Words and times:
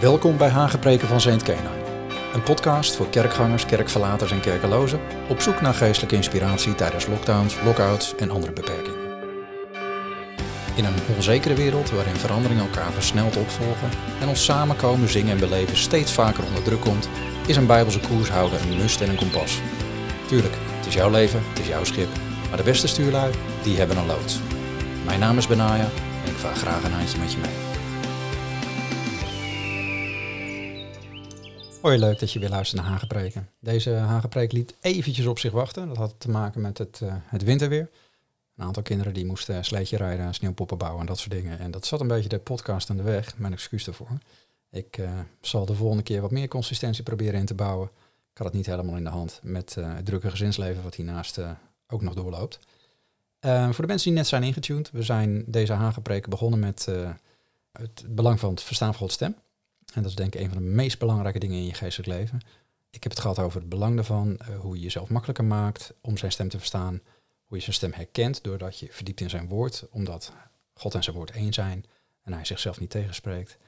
Welkom 0.00 0.36
bij 0.36 0.48
Hagepreken 0.48 1.08
van 1.08 1.20
Saint 1.20 1.42
Kena. 1.42 1.70
Een 2.34 2.42
podcast 2.42 2.96
voor 2.96 3.08
kerkgangers, 3.08 3.66
kerkverlaters 3.66 4.30
en 4.30 4.40
kerkelozen 4.40 5.00
op 5.28 5.40
zoek 5.40 5.60
naar 5.60 5.74
geestelijke 5.74 6.16
inspiratie 6.16 6.74
tijdens 6.74 7.06
lockdowns, 7.06 7.56
lockouts 7.64 8.14
en 8.14 8.30
andere 8.30 8.52
beperkingen. 8.52 8.98
In 10.74 10.84
een 10.84 10.94
onzekere 11.16 11.54
wereld 11.54 11.90
waarin 11.90 12.16
veranderingen 12.16 12.64
elkaar 12.64 12.92
versneld 12.92 13.36
opvolgen 13.36 13.90
en 14.20 14.28
ons 14.28 14.44
samenkomen, 14.44 15.08
zingen 15.08 15.32
en 15.32 15.38
beleven 15.38 15.76
steeds 15.76 16.12
vaker 16.12 16.44
onder 16.44 16.62
druk 16.62 16.80
komt, 16.80 17.08
is 17.46 17.56
een 17.56 17.66
bijbelse 17.66 18.00
koers 18.00 18.28
houden 18.28 18.60
een 18.60 18.76
must 18.76 19.00
en 19.00 19.08
een 19.08 19.16
kompas. 19.16 19.60
Tuurlijk, 20.26 20.54
het 20.76 20.86
is 20.86 20.94
jouw 20.94 21.10
leven, 21.10 21.42
het 21.48 21.58
is 21.58 21.66
jouw 21.66 21.84
schip, 21.84 22.08
maar 22.48 22.58
de 22.58 22.64
beste 22.64 22.88
stuurlui, 22.88 23.32
die 23.62 23.78
hebben 23.78 23.96
een 23.96 24.06
loods. 24.06 24.38
Mijn 25.04 25.20
naam 25.20 25.38
is 25.38 25.46
Benaya 25.46 25.88
en 26.24 26.30
ik 26.30 26.36
vaar 26.36 26.56
graag 26.56 26.84
een 26.84 26.92
handje 26.92 27.18
met 27.18 27.32
je 27.32 27.38
mee. 27.38 27.65
Hoi, 31.86 31.98
leuk 31.98 32.18
dat 32.18 32.32
je 32.32 32.38
weer 32.38 32.48
luistert 32.48 32.82
naar 32.82 32.90
Hagepreken. 32.90 33.48
Deze 33.60 33.90
Hagepreek 33.90 34.52
liet 34.52 34.74
eventjes 34.80 35.26
op 35.26 35.38
zich 35.38 35.52
wachten. 35.52 35.88
Dat 35.88 35.96
had 35.96 36.14
te 36.18 36.30
maken 36.30 36.60
met 36.60 36.78
het, 36.78 37.00
uh, 37.02 37.14
het 37.16 37.42
winterweer. 37.42 37.90
Een 38.56 38.64
aantal 38.64 38.82
kinderen 38.82 39.14
die 39.14 39.26
moesten 39.26 39.64
sleetje 39.64 39.96
rijden, 39.96 40.34
sneeuwpoppen 40.34 40.78
bouwen 40.78 41.00
en 41.00 41.06
dat 41.06 41.18
soort 41.18 41.30
dingen. 41.30 41.58
En 41.58 41.70
dat 41.70 41.86
zat 41.86 42.00
een 42.00 42.08
beetje 42.08 42.28
de 42.28 42.38
podcast 42.38 42.90
aan 42.90 42.96
de 42.96 43.02
weg. 43.02 43.38
Mijn 43.38 43.52
excuus 43.52 43.84
daarvoor. 43.84 44.18
Ik 44.70 44.98
uh, 44.98 45.10
zal 45.40 45.66
de 45.66 45.74
volgende 45.74 46.02
keer 46.02 46.20
wat 46.20 46.30
meer 46.30 46.48
consistentie 46.48 47.02
proberen 47.02 47.40
in 47.40 47.46
te 47.46 47.54
bouwen. 47.54 47.90
Ik 48.32 48.38
had 48.38 48.46
het 48.46 48.56
niet 48.56 48.66
helemaal 48.66 48.96
in 48.96 49.04
de 49.04 49.10
hand 49.10 49.40
met 49.42 49.76
uh, 49.78 49.94
het 49.94 50.06
drukke 50.06 50.30
gezinsleven 50.30 50.82
wat 50.82 50.94
hiernaast 50.94 51.40
ook 51.86 52.02
nog 52.02 52.14
doorloopt. 52.14 52.58
voor 53.40 53.80
de 53.80 53.86
mensen 53.86 54.08
die 54.08 54.18
net 54.18 54.26
zijn 54.26 54.42
ingetuned, 54.42 54.90
we 54.90 55.02
zijn 55.02 55.44
deze 55.46 55.72
Hagepreken 55.72 56.30
begonnen 56.30 56.58
met 56.58 56.88
het 57.72 58.04
belang 58.08 58.40
van 58.40 58.50
het 58.50 58.62
verstaan 58.62 58.90
van 58.90 58.98
Gods 58.98 59.14
stem. 59.14 59.36
En 59.94 60.02
dat 60.02 60.10
is 60.10 60.16
denk 60.16 60.34
ik 60.34 60.40
een 60.40 60.48
van 60.48 60.58
de 60.58 60.68
meest 60.68 60.98
belangrijke 60.98 61.38
dingen 61.38 61.56
in 61.56 61.66
je 61.66 61.74
geestelijk 61.74 62.08
leven. 62.08 62.40
Ik 62.90 63.02
heb 63.02 63.12
het 63.12 63.20
gehad 63.20 63.38
over 63.38 63.60
het 63.60 63.68
belang 63.68 63.94
daarvan, 63.94 64.38
uh, 64.48 64.58
hoe 64.58 64.76
je 64.76 64.82
jezelf 64.82 65.08
makkelijker 65.08 65.44
maakt 65.44 65.94
om 66.00 66.16
zijn 66.16 66.32
stem 66.32 66.48
te 66.48 66.58
verstaan. 66.58 67.00
Hoe 67.44 67.56
je 67.56 67.62
zijn 67.62 67.76
stem 67.76 67.92
herkent 67.92 68.42
doordat 68.42 68.78
je 68.78 68.88
verdiept 68.90 69.20
in 69.20 69.30
zijn 69.30 69.48
woord, 69.48 69.86
omdat 69.90 70.32
God 70.74 70.94
en 70.94 71.02
zijn 71.02 71.16
woord 71.16 71.30
één 71.30 71.52
zijn 71.52 71.84
en 72.22 72.32
hij 72.32 72.44
zichzelf 72.44 72.80
niet 72.80 72.90
tegenspreekt. 72.90 73.58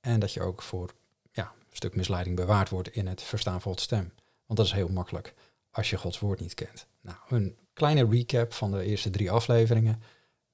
En 0.00 0.20
dat 0.20 0.32
je 0.32 0.40
ook 0.40 0.62
voor 0.62 0.94
ja, 1.32 1.44
een 1.44 1.76
stuk 1.76 1.96
misleiding 1.96 2.36
bewaard 2.36 2.68
wordt 2.68 2.88
in 2.88 3.06
het 3.06 3.22
verstaan 3.22 3.60
van 3.60 3.70
Gods 3.72 3.82
stem. 3.82 4.12
Want 4.46 4.58
dat 4.58 4.66
is 4.66 4.72
heel 4.72 4.88
makkelijk 4.88 5.34
als 5.70 5.90
je 5.90 5.98
Gods 5.98 6.18
woord 6.18 6.40
niet 6.40 6.54
kent. 6.54 6.86
Nou, 7.00 7.16
een 7.28 7.56
kleine 7.72 8.06
recap 8.10 8.52
van 8.52 8.70
de 8.70 8.84
eerste 8.84 9.10
drie 9.10 9.30
afleveringen. 9.30 10.02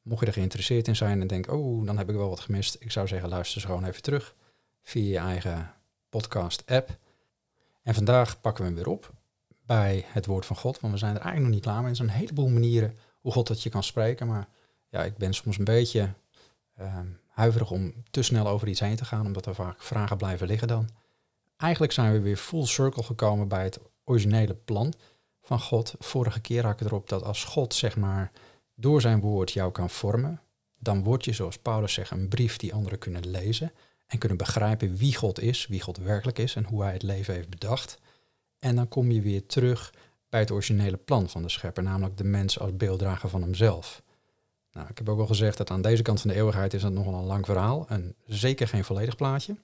Mocht 0.02 0.20
je 0.20 0.26
er 0.26 0.32
geïnteresseerd 0.32 0.88
in 0.88 0.96
zijn 0.96 1.20
en 1.20 1.26
denk, 1.26 1.50
oh, 1.52 1.86
dan 1.86 1.98
heb 1.98 2.08
ik 2.08 2.16
wel 2.16 2.28
wat 2.28 2.40
gemist. 2.40 2.76
Ik 2.78 2.90
zou 2.90 3.08
zeggen, 3.08 3.28
luister 3.28 3.60
ze 3.60 3.66
gewoon 3.66 3.84
even 3.84 4.02
terug 4.02 4.34
via 4.88 5.10
je 5.10 5.18
eigen 5.18 5.74
podcast-app. 6.08 6.98
En 7.82 7.94
vandaag 7.94 8.40
pakken 8.40 8.64
we 8.64 8.70
hem 8.70 8.78
weer 8.78 8.92
op 8.92 9.12
bij 9.66 10.04
het 10.08 10.26
woord 10.26 10.46
van 10.46 10.56
God, 10.56 10.80
want 10.80 10.92
we 10.92 10.98
zijn 10.98 11.14
er 11.14 11.20
eigenlijk 11.20 11.46
nog 11.46 11.54
niet 11.54 11.64
klaar 11.64 11.80
mee. 11.80 11.90
Er 11.90 11.96
zijn 11.96 12.08
een 12.08 12.14
heleboel 12.14 12.48
manieren 12.48 12.96
hoe 13.20 13.32
God 13.32 13.46
dat 13.46 13.62
je 13.62 13.70
kan 13.70 13.82
spreken, 13.82 14.26
maar 14.26 14.48
ja, 14.88 15.04
ik 15.04 15.16
ben 15.16 15.32
soms 15.34 15.58
een 15.58 15.64
beetje 15.64 16.12
uh, 16.80 16.98
huiverig 17.28 17.70
om 17.70 17.94
te 18.10 18.22
snel 18.22 18.46
over 18.48 18.68
iets 18.68 18.80
heen 18.80 18.96
te 18.96 19.04
gaan, 19.04 19.26
omdat 19.26 19.46
er 19.46 19.54
vaak 19.54 19.82
vragen 19.82 20.16
blijven 20.16 20.46
liggen 20.46 20.68
dan. 20.68 20.88
Eigenlijk 21.56 21.92
zijn 21.92 22.12
we 22.12 22.20
weer 22.20 22.36
full 22.36 22.66
circle 22.66 23.02
gekomen 23.02 23.48
bij 23.48 23.64
het 23.64 23.78
originele 24.04 24.54
plan 24.54 24.94
van 25.42 25.60
God. 25.60 25.94
Vorige 25.98 26.40
keer 26.40 26.64
had 26.64 26.80
ik 26.80 26.86
erop 26.86 27.08
dat 27.08 27.22
als 27.22 27.44
God, 27.44 27.74
zeg 27.74 27.96
maar, 27.96 28.30
door 28.74 29.00
zijn 29.00 29.20
woord 29.20 29.52
jou 29.52 29.72
kan 29.72 29.90
vormen, 29.90 30.40
dan 30.78 31.02
word 31.02 31.24
je, 31.24 31.32
zoals 31.32 31.58
Paulus 31.58 31.92
zegt, 31.92 32.10
een 32.10 32.28
brief 32.28 32.56
die 32.56 32.74
anderen 32.74 32.98
kunnen 32.98 33.30
lezen 33.30 33.72
en 34.08 34.18
kunnen 34.18 34.38
begrijpen 34.38 34.96
wie 34.96 35.16
God 35.16 35.40
is, 35.40 35.66
wie 35.66 35.80
God 35.80 35.96
werkelijk 35.96 36.38
is 36.38 36.54
en 36.54 36.64
hoe 36.64 36.82
hij 36.82 36.92
het 36.92 37.02
leven 37.02 37.34
heeft 37.34 37.48
bedacht. 37.48 37.98
En 38.58 38.76
dan 38.76 38.88
kom 38.88 39.10
je 39.10 39.20
weer 39.20 39.46
terug 39.46 39.92
bij 40.28 40.40
het 40.40 40.50
originele 40.50 40.96
plan 40.96 41.28
van 41.28 41.42
de 41.42 41.48
schepper, 41.48 41.82
namelijk 41.82 42.16
de 42.16 42.24
mens 42.24 42.58
als 42.58 42.76
beelddrager 42.76 43.28
van 43.28 43.42
hemzelf. 43.42 44.02
Nou, 44.72 44.88
ik 44.90 44.98
heb 44.98 45.08
ook 45.08 45.20
al 45.20 45.26
gezegd 45.26 45.56
dat 45.56 45.70
aan 45.70 45.82
deze 45.82 46.02
kant 46.02 46.20
van 46.20 46.30
de 46.30 46.36
eeuwigheid 46.36 46.74
is 46.74 46.82
dat 46.82 46.92
nogal 46.92 47.14
een 47.14 47.24
lang 47.24 47.44
verhaal 47.44 47.86
en 47.88 48.14
zeker 48.26 48.68
geen 48.68 48.84
volledig 48.84 49.16
plaatje. 49.16 49.56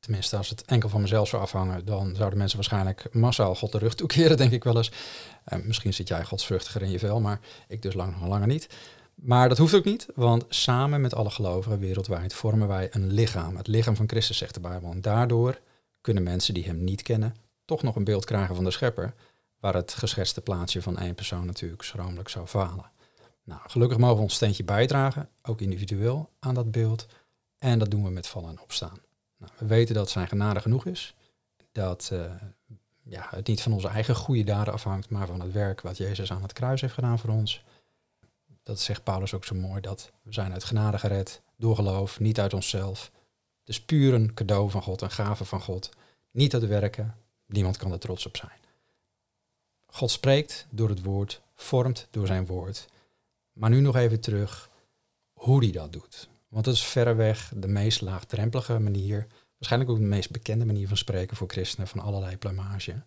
Tenminste, 0.00 0.36
als 0.36 0.48
het 0.48 0.64
enkel 0.64 0.88
van 0.88 1.00
mezelf 1.00 1.28
zou 1.28 1.42
afhangen, 1.42 1.84
dan 1.84 2.14
zouden 2.16 2.38
mensen 2.38 2.56
waarschijnlijk 2.56 3.06
massaal 3.12 3.54
God 3.54 3.72
de 3.72 3.78
rug 3.78 3.94
toekeren, 3.94 4.36
denk 4.42 4.52
ik 4.52 4.64
wel 4.64 4.76
eens. 4.76 4.92
En 5.44 5.66
misschien 5.66 5.94
zit 5.94 6.08
jij 6.08 6.24
godsvruchtiger 6.24 6.82
in 6.82 6.90
je 6.90 6.98
vel, 6.98 7.20
maar 7.20 7.40
ik 7.68 7.82
dus 7.82 7.94
lang 7.94 8.26
langer 8.26 8.46
niet. 8.46 8.68
Maar 9.14 9.48
dat 9.48 9.58
hoeft 9.58 9.74
ook 9.74 9.84
niet, 9.84 10.06
want 10.14 10.44
samen 10.48 11.00
met 11.00 11.14
alle 11.14 11.30
gelovigen 11.30 11.78
wereldwijd 11.78 12.34
vormen 12.34 12.68
wij 12.68 12.88
een 12.90 13.12
lichaam. 13.12 13.56
Het 13.56 13.66
lichaam 13.66 13.96
van 13.96 14.08
Christus, 14.08 14.36
zegt 14.36 14.54
de 14.54 14.60
Bijbel. 14.60 14.90
En 14.90 15.00
daardoor 15.00 15.60
kunnen 16.00 16.22
mensen 16.22 16.54
die 16.54 16.64
hem 16.64 16.84
niet 16.84 17.02
kennen 17.02 17.34
toch 17.64 17.82
nog 17.82 17.96
een 17.96 18.04
beeld 18.04 18.24
krijgen 18.24 18.54
van 18.54 18.64
de 18.64 18.70
schepper, 18.70 19.14
waar 19.60 19.74
het 19.74 19.94
geschetste 19.94 20.40
plaatsje 20.40 20.82
van 20.82 20.98
één 20.98 21.14
persoon 21.14 21.46
natuurlijk 21.46 21.82
schromelijk 21.82 22.28
zou 22.28 22.46
falen. 22.46 22.90
Nou, 23.44 23.60
gelukkig 23.66 23.98
mogen 23.98 24.16
we 24.16 24.22
ons 24.22 24.34
steentje 24.34 24.64
bijdragen, 24.64 25.28
ook 25.42 25.60
individueel, 25.60 26.30
aan 26.38 26.54
dat 26.54 26.70
beeld. 26.70 27.06
En 27.58 27.78
dat 27.78 27.90
doen 27.90 28.04
we 28.04 28.10
met 28.10 28.26
vallen 28.26 28.48
en 28.50 28.60
opstaan. 28.60 28.98
Nou, 29.36 29.52
we 29.58 29.66
weten 29.66 29.94
dat 29.94 30.10
zijn 30.10 30.28
genade 30.28 30.60
genoeg 30.60 30.86
is. 30.86 31.14
Dat 31.72 32.10
uh, 32.12 32.24
ja, 33.02 33.26
het 33.30 33.46
niet 33.46 33.62
van 33.62 33.72
onze 33.72 33.88
eigen 33.88 34.14
goede 34.14 34.44
daden 34.44 34.72
afhangt, 34.72 35.10
maar 35.10 35.26
van 35.26 35.40
het 35.40 35.52
werk 35.52 35.80
wat 35.80 35.96
Jezus 35.96 36.32
aan 36.32 36.42
het 36.42 36.52
kruis 36.52 36.80
heeft 36.80 36.94
gedaan 36.94 37.18
voor 37.18 37.30
ons 37.30 37.64
dat 38.64 38.80
zegt 38.80 39.02
Paulus 39.02 39.34
ook 39.34 39.44
zo 39.44 39.54
mooi, 39.54 39.80
dat 39.80 40.12
we 40.22 40.32
zijn 40.32 40.52
uit 40.52 40.64
genade 40.64 40.98
gered, 40.98 41.42
door 41.56 41.74
geloof, 41.74 42.20
niet 42.20 42.40
uit 42.40 42.54
onszelf. 42.54 43.10
Dus 43.64 43.80
puur 43.80 44.14
een 44.14 44.34
cadeau 44.34 44.70
van 44.70 44.82
God, 44.82 45.00
een 45.00 45.10
gave 45.10 45.44
van 45.44 45.60
God. 45.60 45.90
Niet 46.30 46.54
uit 46.54 46.66
werken, 46.66 47.16
niemand 47.46 47.76
kan 47.76 47.92
er 47.92 47.98
trots 47.98 48.26
op 48.26 48.36
zijn. 48.36 48.58
God 49.86 50.10
spreekt 50.10 50.66
door 50.70 50.88
het 50.88 51.02
woord, 51.02 51.42
vormt 51.54 52.08
door 52.10 52.26
zijn 52.26 52.46
woord. 52.46 52.86
Maar 53.52 53.70
nu 53.70 53.80
nog 53.80 53.96
even 53.96 54.20
terug 54.20 54.70
hoe 55.32 55.62
hij 55.62 55.72
dat 55.72 55.92
doet. 55.92 56.28
Want 56.48 56.64
dat 56.64 56.74
is 56.74 56.84
verreweg 56.84 57.52
de 57.56 57.68
meest 57.68 58.00
laagdrempelige 58.00 58.78
manier, 58.78 59.26
waarschijnlijk 59.56 59.92
ook 59.92 59.98
de 59.98 60.04
meest 60.04 60.30
bekende 60.30 60.64
manier 60.64 60.88
van 60.88 60.96
spreken 60.96 61.36
voor 61.36 61.48
christenen 61.48 61.88
van 61.88 62.00
allerlei 62.00 62.36
plumage. 62.36 63.02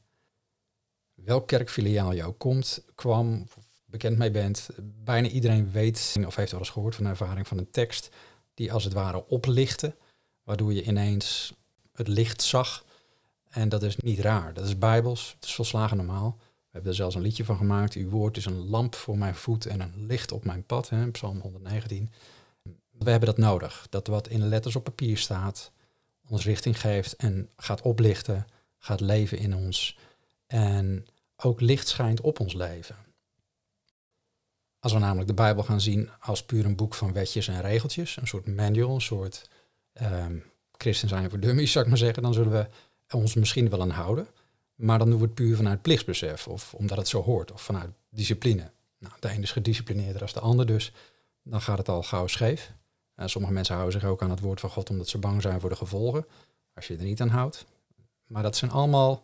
Welk 1.13 1.47
kerkfiliaal 1.47 2.13
jou 2.13 2.33
komt, 2.33 2.83
kwam, 2.95 3.47
bekend 3.87 4.17
mee 4.17 4.31
bent. 4.31 4.69
Bijna 5.03 5.27
iedereen 5.27 5.71
weet 5.71 6.15
of 6.25 6.35
heeft 6.35 6.51
wel 6.51 6.59
eens 6.59 6.69
gehoord 6.69 6.95
van 6.95 7.03
de 7.03 7.09
ervaring 7.09 7.47
van 7.47 7.57
een 7.57 7.71
tekst 7.71 8.09
die 8.53 8.73
als 8.73 8.83
het 8.83 8.93
ware 8.93 9.27
oplichtte, 9.27 9.95
waardoor 10.43 10.73
je 10.73 10.83
ineens 10.83 11.53
het 11.93 12.07
licht 12.07 12.41
zag. 12.41 12.85
En 13.49 13.69
dat 13.69 13.83
is 13.83 13.97
niet 13.97 14.19
raar, 14.19 14.53
dat 14.53 14.65
is 14.65 14.77
bijbels, 14.77 15.33
het 15.35 15.45
is 15.45 15.55
volslagen 15.55 15.97
normaal. 15.97 16.37
We 16.39 16.73
hebben 16.73 16.91
er 16.91 16.97
zelfs 16.97 17.15
een 17.15 17.21
liedje 17.21 17.45
van 17.45 17.57
gemaakt. 17.57 17.93
Uw 17.93 18.09
woord 18.09 18.37
is 18.37 18.45
een 18.45 18.67
lamp 18.67 18.95
voor 18.95 19.17
mijn 19.17 19.35
voet 19.35 19.65
en 19.65 19.79
een 19.79 20.05
licht 20.05 20.31
op 20.31 20.45
mijn 20.45 20.63
pad, 20.65 20.89
hè, 20.89 21.11
Psalm 21.11 21.39
119. 21.39 22.11
We 22.91 23.09
hebben 23.09 23.29
dat 23.29 23.37
nodig, 23.37 23.87
dat 23.89 24.07
wat 24.07 24.27
in 24.27 24.47
letters 24.47 24.75
op 24.75 24.83
papier 24.83 25.17
staat, 25.17 25.71
ons 26.29 26.45
richting 26.45 26.81
geeft 26.81 27.15
en 27.15 27.49
gaat 27.55 27.81
oplichten, 27.81 28.47
gaat 28.77 28.99
leven 28.99 29.37
in 29.37 29.55
ons. 29.55 29.97
En 30.47 31.05
ook 31.35 31.61
licht 31.61 31.87
schijnt 31.87 32.21
op 32.21 32.39
ons 32.39 32.53
leven. 32.53 32.95
Als 34.79 34.93
we 34.93 34.99
namelijk 34.99 35.27
de 35.27 35.33
Bijbel 35.33 35.63
gaan 35.63 35.81
zien 35.81 36.09
als 36.19 36.43
puur 36.43 36.65
een 36.65 36.75
boek 36.75 36.93
van 36.93 37.13
wetjes 37.13 37.47
en 37.47 37.61
regeltjes, 37.61 38.17
een 38.17 38.27
soort 38.27 38.47
manual, 38.47 38.95
een 38.95 39.01
soort 39.01 39.49
um, 40.01 40.43
christen 40.71 41.09
zijn 41.09 41.29
voor 41.29 41.39
dummies, 41.39 41.71
zou 41.71 41.83
ik 41.83 41.89
maar 41.89 41.99
zeggen, 41.99 42.23
dan 42.23 42.33
zullen 42.33 42.51
we 42.51 42.67
ons 43.15 43.35
misschien 43.35 43.69
wel 43.69 43.81
aan 43.81 43.89
houden. 43.89 44.27
Maar 44.75 44.97
dan 44.97 45.09
doen 45.09 45.19
we 45.19 45.25
het 45.25 45.33
puur 45.33 45.55
vanuit 45.55 45.81
plichtsbesef 45.81 46.47
of 46.47 46.73
omdat 46.73 46.97
het 46.97 47.07
zo 47.07 47.21
hoort 47.21 47.51
of 47.51 47.61
vanuit 47.61 47.89
discipline. 48.09 48.71
Nou, 48.97 49.13
de 49.19 49.29
een 49.29 49.41
is 49.41 49.51
gedisciplineerder 49.51 50.21
als 50.21 50.33
de 50.33 50.39
ander, 50.39 50.65
dus 50.65 50.91
dan 51.43 51.61
gaat 51.61 51.77
het 51.77 51.89
al 51.89 52.03
gauw 52.03 52.27
scheef. 52.27 52.71
En 53.15 53.29
sommige 53.29 53.53
mensen 53.53 53.75
houden 53.75 53.99
zich 53.99 54.09
ook 54.09 54.21
aan 54.21 54.29
het 54.29 54.39
woord 54.39 54.59
van 54.59 54.69
God 54.69 54.89
omdat 54.89 55.07
ze 55.07 55.17
bang 55.17 55.41
zijn 55.41 55.59
voor 55.59 55.69
de 55.69 55.75
gevolgen, 55.75 56.25
als 56.73 56.87
je 56.87 56.97
er 56.97 57.03
niet 57.03 57.21
aan 57.21 57.29
houdt. 57.29 57.65
Maar 58.25 58.43
dat 58.43 58.55
zijn 58.55 58.71
allemaal 58.71 59.23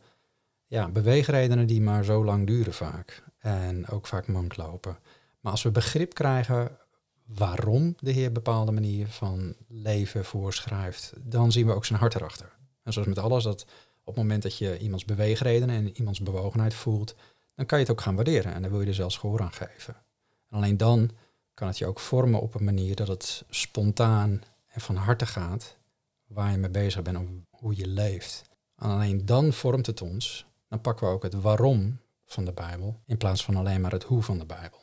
ja, 0.67 0.89
beweegredenen 0.89 1.67
die 1.67 1.81
maar 1.81 2.03
zo 2.03 2.25
lang 2.25 2.47
duren 2.47 2.73
vaak. 2.73 3.23
En 3.39 3.87
ook 3.87 4.07
vaak 4.07 4.27
mank 4.27 4.57
lopen. 4.57 4.97
Maar 5.43 5.51
als 5.51 5.63
we 5.63 5.71
begrip 5.71 6.13
krijgen 6.13 6.77
waarom 7.25 7.95
de 7.99 8.11
Heer 8.11 8.31
bepaalde 8.31 8.71
manier 8.71 9.07
van 9.07 9.55
leven 9.67 10.25
voorschrijft, 10.25 11.13
dan 11.17 11.51
zien 11.51 11.65
we 11.65 11.73
ook 11.73 11.85
zijn 11.85 11.99
hart 11.99 12.15
erachter. 12.15 12.57
En 12.83 12.93
zoals 12.93 13.07
met 13.07 13.19
alles, 13.19 13.43
dat 13.43 13.61
op 13.99 14.05
het 14.05 14.15
moment 14.15 14.43
dat 14.43 14.57
je 14.57 14.77
iemands 14.77 15.05
beweegredenen 15.05 15.75
en 15.75 15.97
iemands 15.97 16.19
bewogenheid 16.21 16.73
voelt, 16.73 17.15
dan 17.55 17.65
kan 17.65 17.77
je 17.77 17.83
het 17.83 17.93
ook 17.93 18.01
gaan 18.01 18.15
waarderen 18.15 18.53
en 18.53 18.61
dan 18.61 18.71
wil 18.71 18.81
je 18.81 18.87
er 18.87 18.93
zelfs 18.93 19.17
gehoor 19.17 19.41
aan 19.41 19.53
geven. 19.53 19.95
En 20.49 20.57
alleen 20.57 20.77
dan 20.77 21.11
kan 21.53 21.67
het 21.67 21.77
je 21.77 21.85
ook 21.85 21.99
vormen 21.99 22.41
op 22.41 22.55
een 22.55 22.63
manier 22.63 22.95
dat 22.95 23.07
het 23.07 23.43
spontaan 23.49 24.41
en 24.67 24.81
van 24.81 24.95
harte 24.95 25.25
gaat 25.25 25.77
waar 26.27 26.51
je 26.51 26.57
mee 26.57 26.69
bezig 26.69 27.01
bent 27.01 27.17
of 27.17 27.27
hoe 27.49 27.75
je 27.75 27.87
leeft. 27.87 28.41
En 28.75 28.89
alleen 28.89 29.25
dan 29.25 29.53
vormt 29.53 29.85
het 29.85 30.01
ons, 30.01 30.45
dan 30.67 30.81
pakken 30.81 31.07
we 31.07 31.13
ook 31.13 31.23
het 31.23 31.41
waarom 31.41 31.99
van 32.25 32.45
de 32.45 32.53
Bijbel 32.53 32.99
in 33.05 33.17
plaats 33.17 33.43
van 33.45 33.55
alleen 33.55 33.81
maar 33.81 33.91
het 33.91 34.03
hoe 34.03 34.21
van 34.21 34.37
de 34.37 34.45
Bijbel. 34.45 34.82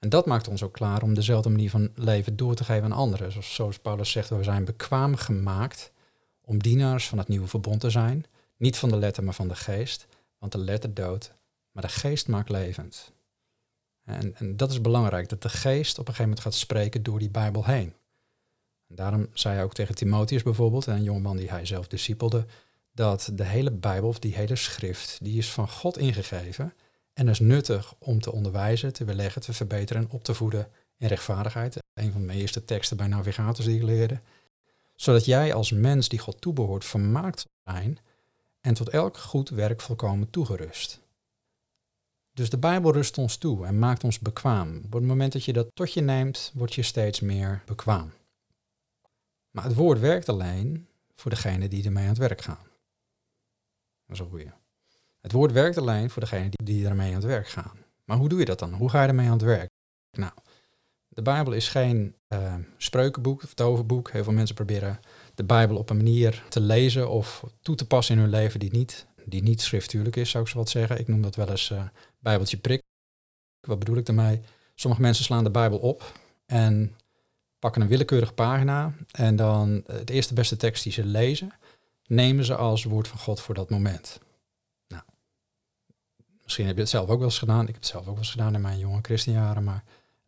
En 0.00 0.08
dat 0.08 0.26
maakt 0.26 0.48
ons 0.48 0.62
ook 0.62 0.72
klaar 0.72 1.02
om 1.02 1.14
dezelfde 1.14 1.48
manier 1.48 1.70
van 1.70 1.90
leven 1.94 2.36
door 2.36 2.54
te 2.54 2.64
geven 2.64 2.84
aan 2.84 2.92
anderen. 2.92 3.42
Zoals, 3.42 3.78
Paulus 3.78 4.10
zegt, 4.10 4.28
we 4.28 4.42
zijn 4.42 4.64
bekwaam 4.64 5.16
gemaakt 5.16 5.92
om 6.40 6.58
dienaars 6.58 7.08
van 7.08 7.18
het 7.18 7.28
nieuwe 7.28 7.46
verbond 7.46 7.80
te 7.80 7.90
zijn, 7.90 8.24
niet 8.56 8.76
van 8.76 8.88
de 8.88 8.96
letter, 8.96 9.24
maar 9.24 9.34
van 9.34 9.48
de 9.48 9.56
geest, 9.56 10.06
want 10.38 10.52
de 10.52 10.58
letter 10.58 10.94
doodt, 10.94 11.34
maar 11.72 11.82
de 11.82 11.88
geest 11.88 12.28
maakt 12.28 12.48
levend. 12.48 13.12
En, 14.04 14.34
en 14.36 14.56
dat 14.56 14.70
is 14.70 14.80
belangrijk, 14.80 15.28
dat 15.28 15.42
de 15.42 15.48
geest 15.48 15.92
op 15.92 15.98
een 15.98 16.14
gegeven 16.14 16.24
moment 16.24 16.40
gaat 16.40 16.54
spreken 16.54 17.02
door 17.02 17.18
die 17.18 17.30
Bijbel 17.30 17.64
heen. 17.64 17.94
En 18.88 18.94
daarom 18.94 19.28
zei 19.32 19.54
hij 19.54 19.64
ook 19.64 19.74
tegen 19.74 19.94
Timotheus 19.94 20.42
bijvoorbeeld, 20.42 20.86
een 20.86 21.02
jongeman 21.02 21.36
die 21.36 21.50
hij 21.50 21.66
zelf 21.66 21.86
discipelde, 21.86 22.46
dat 22.92 23.30
de 23.34 23.44
hele 23.44 23.70
Bijbel, 23.70 24.14
die 24.18 24.34
hele 24.34 24.56
schrift, 24.56 25.18
die 25.22 25.38
is 25.38 25.50
van 25.50 25.68
God 25.68 25.98
ingegeven 25.98 26.74
en 27.20 27.28
is 27.28 27.38
nuttig 27.38 27.94
om 27.98 28.20
te 28.20 28.32
onderwijzen, 28.32 28.92
te 28.92 29.04
weerleggen, 29.04 29.42
te 29.42 29.52
verbeteren 29.52 30.02
en 30.02 30.10
op 30.10 30.24
te 30.24 30.34
voeden 30.34 30.68
in 30.96 31.08
rechtvaardigheid. 31.08 31.78
Een 31.94 32.12
van 32.12 32.24
mijn 32.24 32.38
eerste 32.38 32.64
teksten 32.64 32.96
bij 32.96 33.06
navigators 33.06 33.66
die 33.66 33.76
ik 33.76 33.82
leerde. 33.82 34.20
Zodat 34.94 35.24
jij 35.24 35.54
als 35.54 35.70
mens 35.70 36.08
die 36.08 36.18
God 36.18 36.40
toebehoort 36.40 36.84
vermaakt 36.84 37.46
zijn 37.64 37.98
en 38.60 38.74
tot 38.74 38.88
elk 38.88 39.16
goed 39.16 39.48
werk 39.48 39.80
volkomen 39.80 40.30
toegerust. 40.30 41.00
Dus 42.32 42.50
de 42.50 42.58
Bijbel 42.58 42.92
rust 42.92 43.18
ons 43.18 43.36
toe 43.36 43.66
en 43.66 43.78
maakt 43.78 44.04
ons 44.04 44.18
bekwaam. 44.18 44.80
Op 44.84 44.92
het 44.92 45.02
moment 45.02 45.32
dat 45.32 45.44
je 45.44 45.52
dat 45.52 45.74
tot 45.74 45.92
je 45.92 46.00
neemt, 46.00 46.52
word 46.54 46.74
je 46.74 46.82
steeds 46.82 47.20
meer 47.20 47.62
bekwaam. 47.66 48.12
Maar 49.50 49.64
het 49.64 49.74
woord 49.74 49.98
werkt 49.98 50.28
alleen 50.28 50.86
voor 51.14 51.30
degene 51.30 51.68
die 51.68 51.84
ermee 51.84 52.02
aan 52.02 52.08
het 52.08 52.18
werk 52.18 52.40
gaan. 52.40 52.66
Dat 54.06 54.16
is 54.16 54.18
een 54.18 54.28
goeie. 54.28 54.50
Het 55.20 55.32
woord 55.32 55.52
werkt 55.52 55.78
alleen 55.78 56.10
voor 56.10 56.22
degene 56.22 56.48
die, 56.48 56.66
die 56.66 56.86
ermee 56.86 57.08
aan 57.08 57.14
het 57.14 57.24
werk 57.24 57.48
gaan. 57.48 57.78
Maar 58.04 58.16
hoe 58.16 58.28
doe 58.28 58.38
je 58.38 58.44
dat 58.44 58.58
dan? 58.58 58.72
Hoe 58.72 58.90
ga 58.90 59.02
je 59.02 59.08
ermee 59.08 59.26
aan 59.26 59.32
het 59.32 59.42
werk? 59.42 59.68
Nou, 60.10 60.32
de 61.08 61.22
Bijbel 61.22 61.52
is 61.52 61.68
geen 61.68 62.14
uh, 62.28 62.54
spreukenboek 62.76 63.42
of 63.42 63.54
toverboek. 63.54 64.10
Heel 64.10 64.24
veel 64.24 64.32
mensen 64.32 64.54
proberen 64.54 65.00
de 65.34 65.44
Bijbel 65.44 65.76
op 65.76 65.90
een 65.90 65.96
manier 65.96 66.44
te 66.48 66.60
lezen 66.60 67.10
of 67.10 67.44
toe 67.62 67.74
te 67.74 67.86
passen 67.86 68.14
in 68.14 68.20
hun 68.20 68.30
leven 68.30 68.60
die 68.60 68.70
niet, 68.70 69.06
die 69.24 69.42
niet 69.42 69.60
schriftuurlijk 69.60 70.16
is, 70.16 70.30
zou 70.30 70.44
ik 70.44 70.50
zo 70.50 70.58
wat 70.58 70.68
zeggen. 70.68 70.98
Ik 70.98 71.08
noem 71.08 71.22
dat 71.22 71.36
wel 71.36 71.48
eens 71.48 71.70
uh, 71.70 71.82
Bijbeltje 72.18 72.56
prik. 72.56 72.82
Wat 73.60 73.78
bedoel 73.78 73.96
ik 73.96 74.06
daarmee? 74.06 74.40
Sommige 74.74 75.02
mensen 75.02 75.24
slaan 75.24 75.44
de 75.44 75.50
Bijbel 75.50 75.78
op 75.78 76.12
en 76.46 76.96
pakken 77.58 77.82
een 77.82 77.88
willekeurige 77.88 78.32
pagina 78.32 78.94
en 79.10 79.36
dan 79.36 79.82
het 79.86 80.10
eerste 80.10 80.34
beste 80.34 80.56
tekst 80.56 80.82
die 80.82 80.92
ze 80.92 81.04
lezen, 81.04 81.52
nemen 82.06 82.44
ze 82.44 82.56
als 82.56 82.84
woord 82.84 83.08
van 83.08 83.18
God 83.18 83.40
voor 83.40 83.54
dat 83.54 83.70
moment. 83.70 84.20
Misschien 86.50 86.68
heb 86.68 86.78
je 86.78 86.82
het 86.82 86.98
zelf 86.98 87.08
ook 87.08 87.18
wel 87.18 87.28
eens 87.28 87.38
gedaan. 87.38 87.60
Ik 87.60 87.66
heb 87.66 87.76
het 87.76 87.86
zelf 87.86 88.02
ook 88.02 88.08
wel 88.08 88.18
eens 88.18 88.30
gedaan 88.30 88.54
in 88.54 88.60
mijn 88.60 88.78
jonge 88.78 88.98
christenjaren, 89.02 89.64
maar 89.64 89.84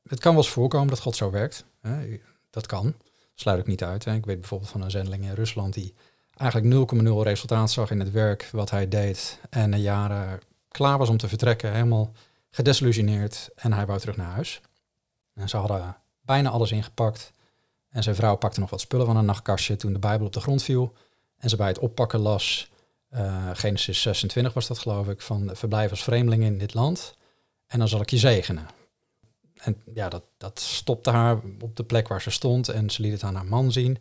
het 0.08 0.20
kan 0.20 0.34
wel 0.34 0.42
eens 0.42 0.52
voorkomen 0.52 0.88
dat 0.88 1.00
God 1.00 1.16
zo 1.16 1.30
werkt. 1.30 1.64
Hè. 1.80 2.19
Dat 2.50 2.66
kan. 2.66 2.94
Sluit 3.34 3.58
ik 3.58 3.66
niet 3.66 3.84
uit. 3.84 4.04
Hè. 4.04 4.14
Ik 4.14 4.24
weet 4.24 4.40
bijvoorbeeld 4.40 4.70
van 4.70 4.82
een 4.82 4.90
zendeling 4.90 5.24
in 5.24 5.34
Rusland 5.34 5.74
die 5.74 5.94
eigenlijk 6.36 6.92
0,0 6.94 7.08
resultaat 7.22 7.70
zag 7.70 7.90
in 7.90 8.00
het 8.00 8.10
werk 8.10 8.48
wat 8.52 8.70
hij 8.70 8.88
deed. 8.88 9.38
En 9.50 9.70
na 9.70 9.76
jaren 9.76 10.40
klaar 10.69 10.98
was 10.98 11.08
om 11.08 11.16
te 11.16 11.28
vertrekken, 11.28 11.72
helemaal 11.72 12.12
gedesillusioneerd. 12.50 13.50
En 13.54 13.72
hij 13.72 13.86
wou 13.86 13.98
terug 13.98 14.16
naar 14.16 14.32
huis. 14.32 14.60
En 15.34 15.48
ze 15.48 15.56
hadden 15.56 15.96
bijna 16.20 16.50
alles 16.50 16.72
ingepakt. 16.72 17.32
En 17.88 18.02
zijn 18.02 18.16
vrouw 18.16 18.36
pakte 18.36 18.60
nog 18.60 18.70
wat 18.70 18.80
spullen 18.80 19.06
van 19.06 19.16
een 19.16 19.25
nachtkastje 19.25 19.76
toen 19.76 19.92
de 19.92 19.98
Bijbel 19.98 20.26
op 20.26 20.32
de 20.32 20.40
grond 20.40 20.62
viel. 20.62 20.92
En 21.38 21.48
ze 21.48 21.56
bij 21.56 21.68
het 21.68 21.78
oppakken 21.78 22.20
las, 22.20 22.71
uh, 23.14 23.50
Genesis 23.53 24.03
26 24.03 24.53
was 24.53 24.67
dat 24.67 24.79
geloof 24.79 25.09
ik, 25.09 25.20
van 25.20 25.50
verblijf 25.53 25.91
als 25.91 26.03
vreemdeling 26.03 26.44
in 26.44 26.59
dit 26.59 26.75
land. 26.75 27.17
En 27.67 27.79
dan 27.79 27.88
zal 27.88 28.00
ik 28.00 28.11
je 28.11 28.19
zegenen 28.19 28.67
en 29.62 29.82
ja, 29.94 30.09
dat, 30.09 30.23
dat 30.37 30.61
stopte 30.61 31.11
haar 31.11 31.41
op 31.61 31.76
de 31.76 31.85
plek 31.85 32.09
waar 32.09 32.23
ze 32.23 32.31
stond 32.31 32.69
en 32.69 32.91
ze 32.91 33.03
liet 33.03 33.12
het 33.12 33.23
aan 33.23 33.35
haar 33.35 33.47
man 33.47 33.73
zien. 33.73 33.94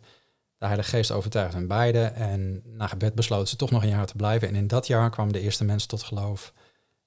De 0.58 0.66
Heilige 0.66 0.88
Geest 0.88 1.10
overtuigde 1.10 1.56
hen 1.56 1.66
beiden 1.66 2.14
en 2.14 2.62
na 2.64 2.86
gebed 2.86 3.14
besloot 3.14 3.48
ze 3.48 3.56
toch 3.56 3.70
nog 3.70 3.82
een 3.82 3.88
jaar 3.88 4.06
te 4.06 4.16
blijven. 4.16 4.48
En 4.48 4.54
in 4.54 4.66
dat 4.66 4.86
jaar 4.86 5.10
kwamen 5.10 5.32
de 5.32 5.40
eerste 5.40 5.64
mensen 5.64 5.88
tot 5.88 6.02
geloof 6.02 6.52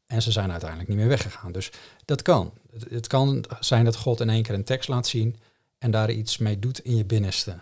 en 0.05 0.21
ze 0.21 0.31
zijn 0.31 0.51
uiteindelijk 0.51 0.89
niet 0.89 0.97
meer 0.97 1.07
weggegaan. 1.07 1.51
Dus 1.51 1.71
dat 2.05 2.21
kan. 2.21 2.53
Het, 2.71 2.89
het 2.89 3.07
kan 3.07 3.45
zijn 3.59 3.85
dat 3.85 3.95
God 3.95 4.19
in 4.19 4.29
één 4.29 4.43
keer 4.43 4.55
een 4.55 4.63
tekst 4.63 4.89
laat 4.89 5.07
zien 5.07 5.35
en 5.77 5.91
daar 5.91 6.11
iets 6.11 6.37
mee 6.37 6.59
doet 6.59 6.79
in 6.79 6.95
je 6.95 7.05
binnenste, 7.05 7.61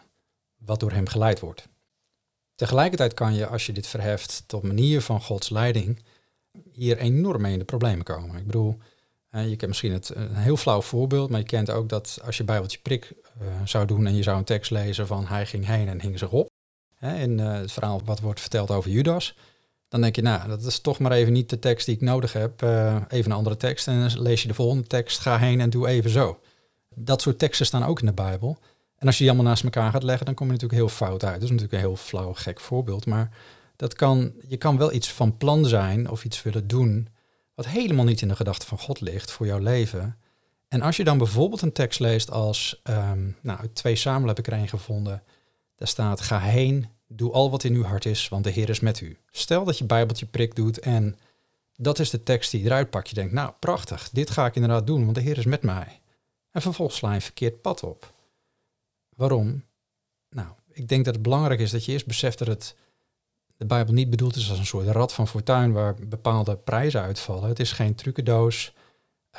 wat 0.57 0.79
door 0.79 0.91
hem 0.91 1.07
geleid 1.07 1.39
wordt. 1.39 1.67
Tegelijkertijd 2.63 3.13
kan 3.13 3.33
je, 3.33 3.47
als 3.47 3.65
je 3.65 3.73
dit 3.73 3.87
verheft 3.87 4.43
tot 4.47 4.63
manier 4.63 5.01
van 5.01 5.21
Gods 5.21 5.49
leiding, 5.49 6.03
hier 6.71 6.97
enorm 6.97 7.41
mee 7.41 7.53
in 7.53 7.59
de 7.59 7.65
problemen 7.65 8.05
komen. 8.05 8.37
Ik 8.37 8.45
bedoel, 8.45 8.77
uh, 9.31 9.49
je 9.49 9.55
kent 9.55 9.67
misschien 9.67 9.91
het, 9.91 10.15
een 10.15 10.35
heel 10.35 10.57
flauw 10.57 10.81
voorbeeld, 10.81 11.29
maar 11.29 11.39
je 11.39 11.45
kent 11.45 11.69
ook 11.69 11.89
dat 11.89 12.19
als 12.25 12.37
je 12.37 12.43
bijbeltje 12.43 12.79
prik 12.81 13.13
uh, 13.41 13.47
zou 13.65 13.85
doen 13.85 14.07
en 14.07 14.15
je 14.15 14.23
zou 14.23 14.37
een 14.37 14.43
tekst 14.43 14.71
lezen 14.71 15.07
van 15.07 15.25
hij 15.25 15.45
ging 15.45 15.65
heen 15.65 15.87
en 15.87 16.01
hing 16.01 16.19
zich 16.19 16.31
op. 16.31 16.49
Hè, 16.95 17.19
in 17.19 17.37
uh, 17.37 17.53
het 17.53 17.71
verhaal 17.71 18.01
wat 18.05 18.19
wordt 18.19 18.39
verteld 18.39 18.71
over 18.71 18.91
Judas. 18.91 19.35
Dan 19.87 20.01
denk 20.01 20.15
je, 20.15 20.21
nou, 20.21 20.47
dat 20.47 20.63
is 20.63 20.79
toch 20.79 20.99
maar 20.99 21.11
even 21.11 21.33
niet 21.33 21.49
de 21.49 21.59
tekst 21.59 21.85
die 21.85 21.95
ik 21.95 22.01
nodig 22.01 22.33
heb. 22.33 22.61
even 23.07 23.31
een 23.31 23.37
andere 23.37 23.57
tekst. 23.57 23.87
En 23.87 23.99
dan 23.99 24.21
lees 24.21 24.41
je 24.41 24.47
de 24.47 24.53
volgende 24.53 24.87
tekst, 24.87 25.19
ga 25.19 25.37
heen 25.37 25.61
en 25.61 25.69
doe 25.69 25.87
even 25.87 26.09
zo. 26.09 26.39
Dat 26.95 27.21
soort 27.21 27.39
teksten 27.39 27.65
staan 27.65 27.85
ook 27.85 27.99
in 27.99 28.05
de 28.05 28.13
Bijbel. 28.13 28.57
En 29.03 29.09
als 29.09 29.17
je 29.17 29.23
die 29.23 29.33
allemaal 29.33 29.51
naast 29.51 29.63
elkaar 29.63 29.91
gaat 29.91 30.03
leggen, 30.03 30.25
dan 30.25 30.35
kom 30.35 30.45
je 30.45 30.51
natuurlijk 30.51 30.79
heel 30.79 30.89
fout 30.89 31.23
uit. 31.23 31.33
Dat 31.33 31.43
is 31.43 31.49
natuurlijk 31.49 31.73
een 31.73 31.89
heel 31.89 31.95
flauw, 31.95 32.33
gek 32.33 32.59
voorbeeld. 32.59 33.05
Maar 33.05 33.29
dat 33.75 33.93
kan, 33.93 34.33
je 34.47 34.57
kan 34.57 34.77
wel 34.77 34.93
iets 34.93 35.11
van 35.11 35.37
plan 35.37 35.65
zijn 35.65 36.09
of 36.09 36.25
iets 36.25 36.43
willen 36.43 36.67
doen 36.67 37.07
wat 37.55 37.67
helemaal 37.67 38.05
niet 38.05 38.21
in 38.21 38.27
de 38.27 38.35
gedachte 38.35 38.65
van 38.65 38.79
God 38.79 39.01
ligt 39.01 39.31
voor 39.31 39.45
jouw 39.45 39.59
leven. 39.59 40.17
En 40.67 40.81
als 40.81 40.97
je 40.97 41.03
dan 41.03 41.17
bijvoorbeeld 41.17 41.61
een 41.61 41.71
tekst 41.71 41.99
leest 41.99 42.31
als, 42.31 42.81
um, 42.83 43.37
nou, 43.41 43.67
twee 43.73 43.95
samen 43.95 44.27
heb 44.27 44.39
ik 44.39 44.47
er 44.47 44.53
een 44.53 44.67
gevonden. 44.67 45.23
Daar 45.75 45.87
staat, 45.87 46.21
ga 46.21 46.39
heen, 46.39 46.87
doe 47.07 47.31
al 47.31 47.51
wat 47.51 47.63
in 47.63 47.73
uw 47.73 47.83
hart 47.83 48.05
is, 48.05 48.29
want 48.29 48.43
de 48.43 48.49
Heer 48.49 48.69
is 48.69 48.79
met 48.79 49.01
u. 49.01 49.17
Stel 49.31 49.63
dat 49.63 49.77
je 49.77 49.85
Bijbeltje 49.85 50.25
prik 50.25 50.55
doet 50.55 50.79
en 50.79 51.17
dat 51.75 51.99
is 51.99 52.09
de 52.09 52.23
tekst 52.23 52.51
die 52.51 52.63
eruit 52.65 52.89
pakt. 52.89 53.09
Je 53.09 53.15
denkt, 53.15 53.33
nou 53.33 53.51
prachtig, 53.59 54.09
dit 54.09 54.29
ga 54.29 54.45
ik 54.45 54.55
inderdaad 54.55 54.87
doen, 54.87 55.03
want 55.03 55.15
de 55.15 55.21
Heer 55.21 55.37
is 55.37 55.45
met 55.45 55.61
mij. 55.61 56.01
En 56.51 56.61
vervolgens 56.61 56.97
sla 56.97 57.09
je 57.09 57.15
een 57.15 57.21
verkeerd 57.21 57.61
pad 57.61 57.83
op. 57.83 58.12
Waarom? 59.15 59.63
Nou, 60.29 60.47
ik 60.71 60.87
denk 60.87 61.05
dat 61.05 61.13
het 61.13 61.23
belangrijk 61.23 61.59
is 61.59 61.71
dat 61.71 61.85
je 61.85 61.91
eerst 61.91 62.07
beseft 62.07 62.39
dat 62.39 62.47
het 62.47 62.75
de 63.57 63.65
Bijbel 63.65 63.93
niet 63.93 64.09
bedoeld 64.09 64.35
is 64.35 64.49
als 64.49 64.59
een 64.59 64.65
soort 64.65 64.87
rad 64.87 65.13
van 65.13 65.27
fortuin 65.27 65.71
waar 65.71 65.95
bepaalde 66.07 66.57
prijzen 66.57 67.01
uitvallen. 67.01 67.49
Het 67.49 67.59
is 67.59 67.71
geen 67.71 67.95
trucendoos, 67.95 68.73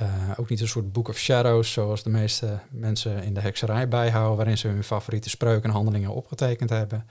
uh, 0.03 0.31
ook 0.37 0.49
niet 0.49 0.61
een 0.61 0.69
soort 0.69 0.93
book 0.93 1.09
of 1.09 1.19
shadows 1.19 1.73
zoals 1.73 2.03
de 2.03 2.11
meeste 2.11 2.61
mensen 2.71 3.23
in 3.23 3.35
de 3.35 3.41
hekserij 3.41 3.89
bijhouden, 3.89 4.37
waarin 4.37 4.59
ze 4.59 4.69
hun 4.69 4.85
favoriete 4.85 5.29
spreuken 5.29 5.69
en 5.69 5.75
handelingen 5.75 6.11
opgetekend 6.11 6.71
hebben. 6.71 7.07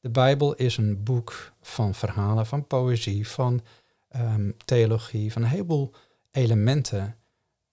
De 0.00 0.10
Bijbel 0.10 0.54
is 0.54 0.76
een 0.76 1.02
boek 1.02 1.52
van 1.60 1.94
verhalen, 1.94 2.46
van 2.46 2.66
poëzie, 2.66 3.28
van 3.28 3.60
um, 4.16 4.56
theologie, 4.64 5.32
van 5.32 5.42
een 5.42 5.48
heleboel 5.48 5.94
elementen. 6.30 7.16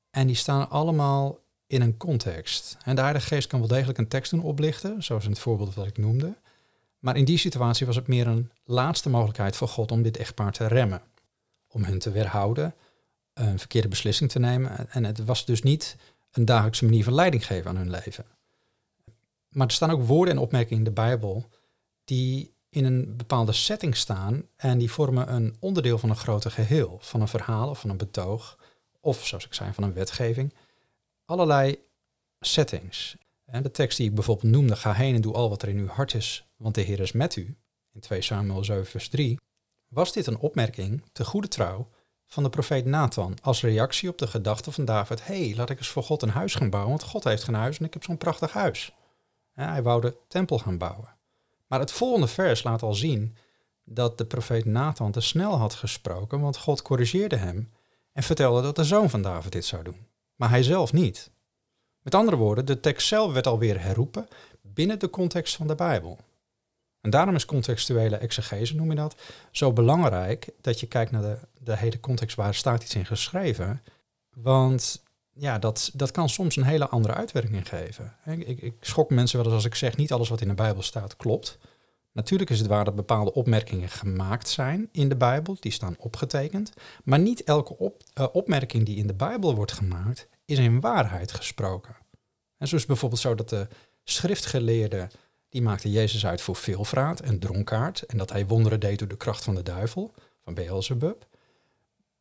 En 0.09 0.27
die 0.27 0.36
staan 0.36 0.69
allemaal 0.69 1.39
in 1.75 1.82
een 1.82 1.98
context. 1.98 2.77
En 2.84 2.96
de 2.96 3.01
Heilige 3.01 3.27
Geest 3.27 3.48
kan 3.48 3.60
wel 3.60 3.67
degelijk 3.67 3.98
een 3.98 4.08
tekst 4.08 4.32
doen 4.32 4.41
oplichten, 4.41 5.03
zoals 5.03 5.24
in 5.24 5.29
het 5.29 5.39
voorbeeld 5.39 5.75
wat 5.75 5.88
ik 5.88 5.98
noemde. 5.98 6.36
Maar 7.00 7.17
in 7.17 7.25
die 7.25 7.38
situatie 7.38 7.86
was 7.86 7.96
het 7.96 8.08
meer 8.08 8.27
een 8.27 8.51
laatste 8.63 9.10
mogelijkheid 9.10 9.55
voor 9.55 9.67
God 9.67 9.91
om 9.91 10.01
dit 10.01 10.17
echtpaar 10.17 10.51
te 10.51 10.67
remmen. 10.67 11.01
Om 11.67 11.84
hen 11.84 12.00
te 12.00 12.12
weerhouden, 12.12 12.75
een 13.34 13.60
verkeerde 13.60 13.88
beslissing 13.88 14.32
te 14.32 14.39
nemen. 14.39 14.89
En 14.89 15.03
het 15.03 15.25
was 15.25 15.46
dus 15.46 15.62
niet 15.62 15.96
een 16.32 16.46
dagelijkse 16.46 16.86
manier 16.86 17.03
van 17.03 17.13
leiding 17.13 17.46
geven 17.46 17.70
aan 17.70 17.77
hun 17.77 17.89
leven. 17.89 18.25
Maar 19.50 19.67
er 19.67 19.74
staan 19.74 19.91
ook 19.91 20.03
woorden 20.03 20.34
en 20.34 20.41
opmerkingen 20.41 20.77
in 20.77 20.84
de 20.84 21.01
Bijbel 21.01 21.50
die 22.05 22.53
in 22.70 22.86
een 22.86 23.17
bepaalde 23.17 23.53
setting 23.53 23.98
staan 23.98 24.48
en 24.55 24.77
die 24.77 24.91
vormen 24.91 25.34
een 25.34 25.55
onderdeel 25.60 25.98
van 25.98 26.10
een 26.10 26.15
groter 26.15 26.51
geheel, 26.51 26.98
van 27.01 27.22
een 27.22 27.27
verhaal 27.27 27.70
of 27.70 27.79
van 27.79 27.89
een 27.89 27.98
betoog, 27.98 28.58
of 29.00 29.25
zoals 29.25 29.46
ik 29.46 29.53
zei, 29.53 29.74
van 29.74 29.84
een 29.84 29.94
wetgeving. 29.94 30.53
Allerlei 31.25 31.79
settings. 32.39 33.17
De 33.46 33.72
tekst 33.72 33.98
die 33.98 34.10
ik 34.10 34.15
bijvoorbeeld 34.15 34.51
noemde, 34.51 34.75
ga 34.75 34.94
heen 34.94 35.15
en 35.15 35.22
doe 35.22 35.34
al 35.34 35.50
wat 35.50 35.62
er 35.62 35.70
in 35.70 35.77
uw 35.77 35.88
hart 35.88 36.13
is, 36.13 36.48
want 36.58 36.75
de 36.75 36.82
Heer 36.82 37.00
is 37.00 37.12
met 37.12 37.36
u, 37.36 37.58
in 37.91 38.00
2 38.00 38.22
Samuel 38.22 38.63
7 38.63 38.86
vers 38.86 39.10
3, 39.10 39.39
was 39.88 40.13
dit 40.13 40.27
een 40.27 40.38
opmerking 40.38 41.03
te 41.12 41.25
goede 41.25 41.48
trouw 41.48 41.89
van 42.25 42.44
de 42.44 42.50
profeet 42.50 42.86
Nathan 42.86 43.38
als 43.41 43.62
reactie 43.62 44.10
op 44.10 44.17
de 44.17 44.27
gedachte 44.27 44.72
van 44.72 44.86
David, 44.86 45.25
hé, 45.25 45.46
hey, 45.46 45.55
laat 45.55 45.70
ik 45.70 45.77
eens 45.77 45.88
voor 45.88 46.03
God 46.03 46.22
een 46.22 46.29
huis 46.29 46.55
gaan 46.55 46.70
bouwen, 46.70 46.91
want 46.91 47.03
God 47.03 47.24
heeft 47.24 47.44
geen 47.44 47.55
huis 47.55 47.79
en 47.79 47.86
ik 47.86 47.94
heb 47.94 48.03
zo'n 48.03 48.17
prachtig 48.17 48.53
huis. 48.53 48.94
hij 49.53 49.84
wou 49.84 50.01
de 50.01 50.17
tempel 50.27 50.60
gaan 50.60 50.77
bouwen. 50.77 51.15
Maar 51.67 51.79
het 51.79 51.91
volgende 51.91 52.27
vers 52.27 52.63
laat 52.63 52.82
al 52.82 52.94
zien 52.94 53.36
dat 53.84 54.17
de 54.17 54.25
profeet 54.25 54.65
Nathan 54.65 55.12
te 55.12 55.22
snel 55.22 55.58
had 55.58 55.74
gesproken, 55.74 56.39
want 56.39 56.58
God 56.58 56.82
corrigeerde 56.82 57.36
hem 57.36 57.72
en 58.12 58.24
vertelde 58.24 58.62
dat 58.62 58.75
de 58.75 58.84
zoon 58.84 59.10
van 59.10 59.22
David 59.22 59.51
dit 59.51 59.65
zou 59.65 59.84
doen. 59.84 60.08
Maar 60.35 60.49
hij 60.49 60.63
zelf 60.63 60.93
niet. 60.93 61.31
Met 62.01 62.15
andere 62.15 62.37
woorden, 62.37 62.65
de 62.65 62.79
tekst 62.79 63.07
zelf 63.07 63.33
werd 63.33 63.47
alweer 63.47 63.81
herroepen 63.81 64.27
binnen 64.61 64.99
de 64.99 65.09
context 65.09 65.55
van 65.55 65.67
de 65.67 65.75
Bijbel. 65.75 66.19
En 67.01 67.09
daarom 67.09 67.35
is 67.35 67.45
contextuele 67.45 68.15
exegese, 68.15 68.75
noem 68.75 68.89
je 68.89 68.95
dat, 68.95 69.15
zo 69.51 69.73
belangrijk 69.73 70.49
dat 70.61 70.79
je 70.79 70.87
kijkt 70.87 71.11
naar 71.11 71.21
de, 71.21 71.37
de 71.59 71.77
hele 71.77 71.99
context 71.99 72.35
waar 72.35 72.55
staat 72.55 72.83
iets 72.83 72.95
in 72.95 73.05
geschreven. 73.05 73.81
Want 74.33 75.03
ja, 75.33 75.59
dat, 75.59 75.91
dat 75.93 76.11
kan 76.11 76.29
soms 76.29 76.55
een 76.55 76.63
hele 76.63 76.87
andere 76.87 77.13
uitwerking 77.13 77.67
geven. 77.67 78.15
Ik, 78.25 78.47
ik, 78.47 78.61
ik 78.61 78.75
schok 78.81 79.09
mensen 79.09 79.37
wel 79.37 79.45
eens 79.45 79.55
als 79.55 79.65
ik 79.65 79.75
zeg 79.75 79.97
niet 79.97 80.11
alles 80.11 80.29
wat 80.29 80.41
in 80.41 80.47
de 80.47 80.53
Bijbel 80.53 80.81
staat 80.81 81.15
klopt. 81.15 81.57
Natuurlijk 82.15 82.50
is 82.50 82.60
het 82.60 82.67
waar 82.67 82.86
dat 82.86 82.95
bepaalde 82.95 83.34
opmerkingen 83.34 83.89
gemaakt 83.89 84.50
zijn 84.50 84.89
in 84.91 85.10
de 85.10 85.15
Bijbel, 85.15 85.57
die 85.60 85.72
staan 85.72 85.95
opgetekend. 86.00 86.74
Maar 87.03 87.19
niet 87.19 87.43
elke 87.43 87.93
uh, 88.13 88.27
opmerking 88.31 88.86
die 88.86 88.98
in 88.98 89.07
de 89.07 89.13
Bijbel 89.13 89.55
wordt 89.55 89.72
gemaakt, 89.72 90.27
is 90.45 90.57
in 90.57 90.79
waarheid 90.79 91.31
gesproken. 91.31 91.95
En 92.57 92.67
zo 92.67 92.75
is 92.75 92.86
bijvoorbeeld 92.86 93.22
zo 93.22 93.36
dat 93.36 93.50
de 93.50 93.67
schriftgeleerden, 94.03 95.10
die 95.50 95.62
maakten 95.62 95.91
Jezus 95.91 96.25
uit 96.25 96.41
voor 96.41 96.55
veelvraat 96.55 97.19
en 97.19 97.39
dronkaard. 97.39 98.01
En 98.01 98.17
dat 98.17 98.31
hij 98.31 98.45
wonderen 98.45 98.79
deed 98.79 99.00
door 99.00 99.07
de 99.07 99.17
kracht 99.17 99.43
van 99.43 99.55
de 99.55 99.63
duivel, 99.63 100.13
van 100.43 100.53
Beelzebub. 100.53 101.27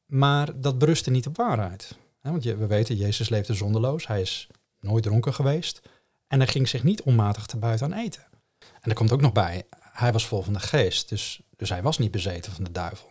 Maar 0.07 0.61
dat 0.61 0.79
berustte 0.79 1.11
niet 1.11 1.27
op 1.27 1.37
waarheid. 1.37 1.97
Want 2.21 2.45
we 2.45 2.67
weten, 2.67 2.97
Jezus 2.97 3.29
leefde 3.29 3.55
zonderloos. 3.55 4.07
Hij 4.07 4.21
is 4.21 4.49
nooit 4.81 5.03
dronken 5.03 5.35
geweest. 5.35 5.81
En 6.27 6.39
hij 6.39 6.49
ging 6.49 6.69
zich 6.69 6.83
niet 6.83 7.03
onmatig 7.03 7.47
te 7.47 7.57
buiten 7.57 7.87
aan 7.93 7.99
eten. 7.99 8.23
En 8.59 8.91
er 8.91 8.95
komt 8.95 9.13
ook 9.13 9.21
nog 9.21 9.33
bij, 9.33 9.65
hij 9.95 10.13
was 10.13 10.27
vol 10.27 10.43
van 10.43 10.53
de 10.53 10.61
geest. 10.61 11.09
Dus, 11.09 11.41
dus 11.57 11.69
hij 11.69 11.83
was 11.83 11.99
niet 11.99 12.11
bezeten 12.11 12.53
van 12.53 12.65
de 12.65 12.73
duivel. 12.73 13.11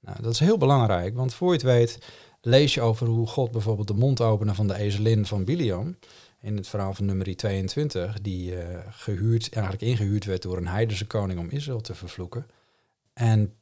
Nou, 0.00 0.22
dat 0.22 0.32
is 0.32 0.38
heel 0.38 0.58
belangrijk, 0.58 1.14
want 1.14 1.34
voor 1.34 1.48
je 1.48 1.54
het 1.54 1.62
weet 1.62 1.98
lees 2.40 2.74
je 2.74 2.80
over 2.80 3.06
hoe 3.06 3.26
God 3.26 3.50
bijvoorbeeld 3.50 3.88
de 3.88 3.94
mond 3.94 4.20
opende 4.20 4.54
van 4.54 4.66
de 4.66 4.74
ezelin 4.74 5.26
van 5.26 5.44
Biliam. 5.44 5.98
In 6.40 6.56
het 6.56 6.68
verhaal 6.68 6.94
van 6.94 7.04
nummer 7.04 7.36
22, 7.36 8.20
die 8.20 8.52
uh, 8.52 8.78
gehuurd, 8.90 9.52
eigenlijk 9.52 9.84
ingehuurd 9.84 10.24
werd 10.24 10.42
door 10.42 10.56
een 10.56 10.66
heidense 10.66 11.06
koning 11.06 11.38
om 11.38 11.48
Israël 11.48 11.80
te 11.80 11.94
vervloeken. 11.94 12.46
En 13.12 13.54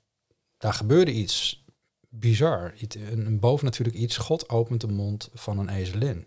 daar 0.59 0.73
gebeurde 0.73 1.12
iets 1.12 1.64
bizar, 2.09 2.75
een, 2.88 3.26
een 3.26 3.40
bovennatuurlijk 3.40 3.97
iets. 3.97 4.16
God 4.16 4.49
opent 4.49 4.80
de 4.80 4.88
mond 4.88 5.30
van 5.35 5.59
een 5.59 5.68
ezelin. 5.68 6.26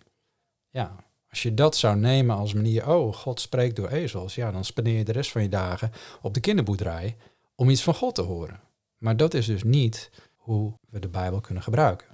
Ja, 0.70 0.96
als 1.30 1.42
je 1.42 1.54
dat 1.54 1.76
zou 1.76 1.98
nemen 1.98 2.36
als 2.36 2.54
manier, 2.54 2.90
oh, 2.90 3.14
God 3.14 3.40
spreekt 3.40 3.76
door 3.76 3.90
ezels, 3.90 4.36
ja, 4.36 4.52
dan 4.52 4.66
spendeer 4.66 4.98
je 4.98 5.04
de 5.04 5.12
rest 5.12 5.32
van 5.32 5.42
je 5.42 5.50
dagen 5.50 5.92
op 6.22 6.34
de 6.34 6.40
kinderboerderij 6.40 7.18
om 7.56 7.70
iets 7.70 7.84
van 7.84 7.96
God 7.96 8.16
te 8.16 8.22
horen. 8.22 8.60
Maar 8.98 9.18
dat 9.18 9.34
is 9.34 9.46
dus 9.46 9.64
niet 9.64 10.10
hoe 10.36 10.74
we 10.90 11.00
de 11.00 11.10
Bijbel 11.10 11.42
kunnen 11.42 11.64
gebruiken. 11.64 12.08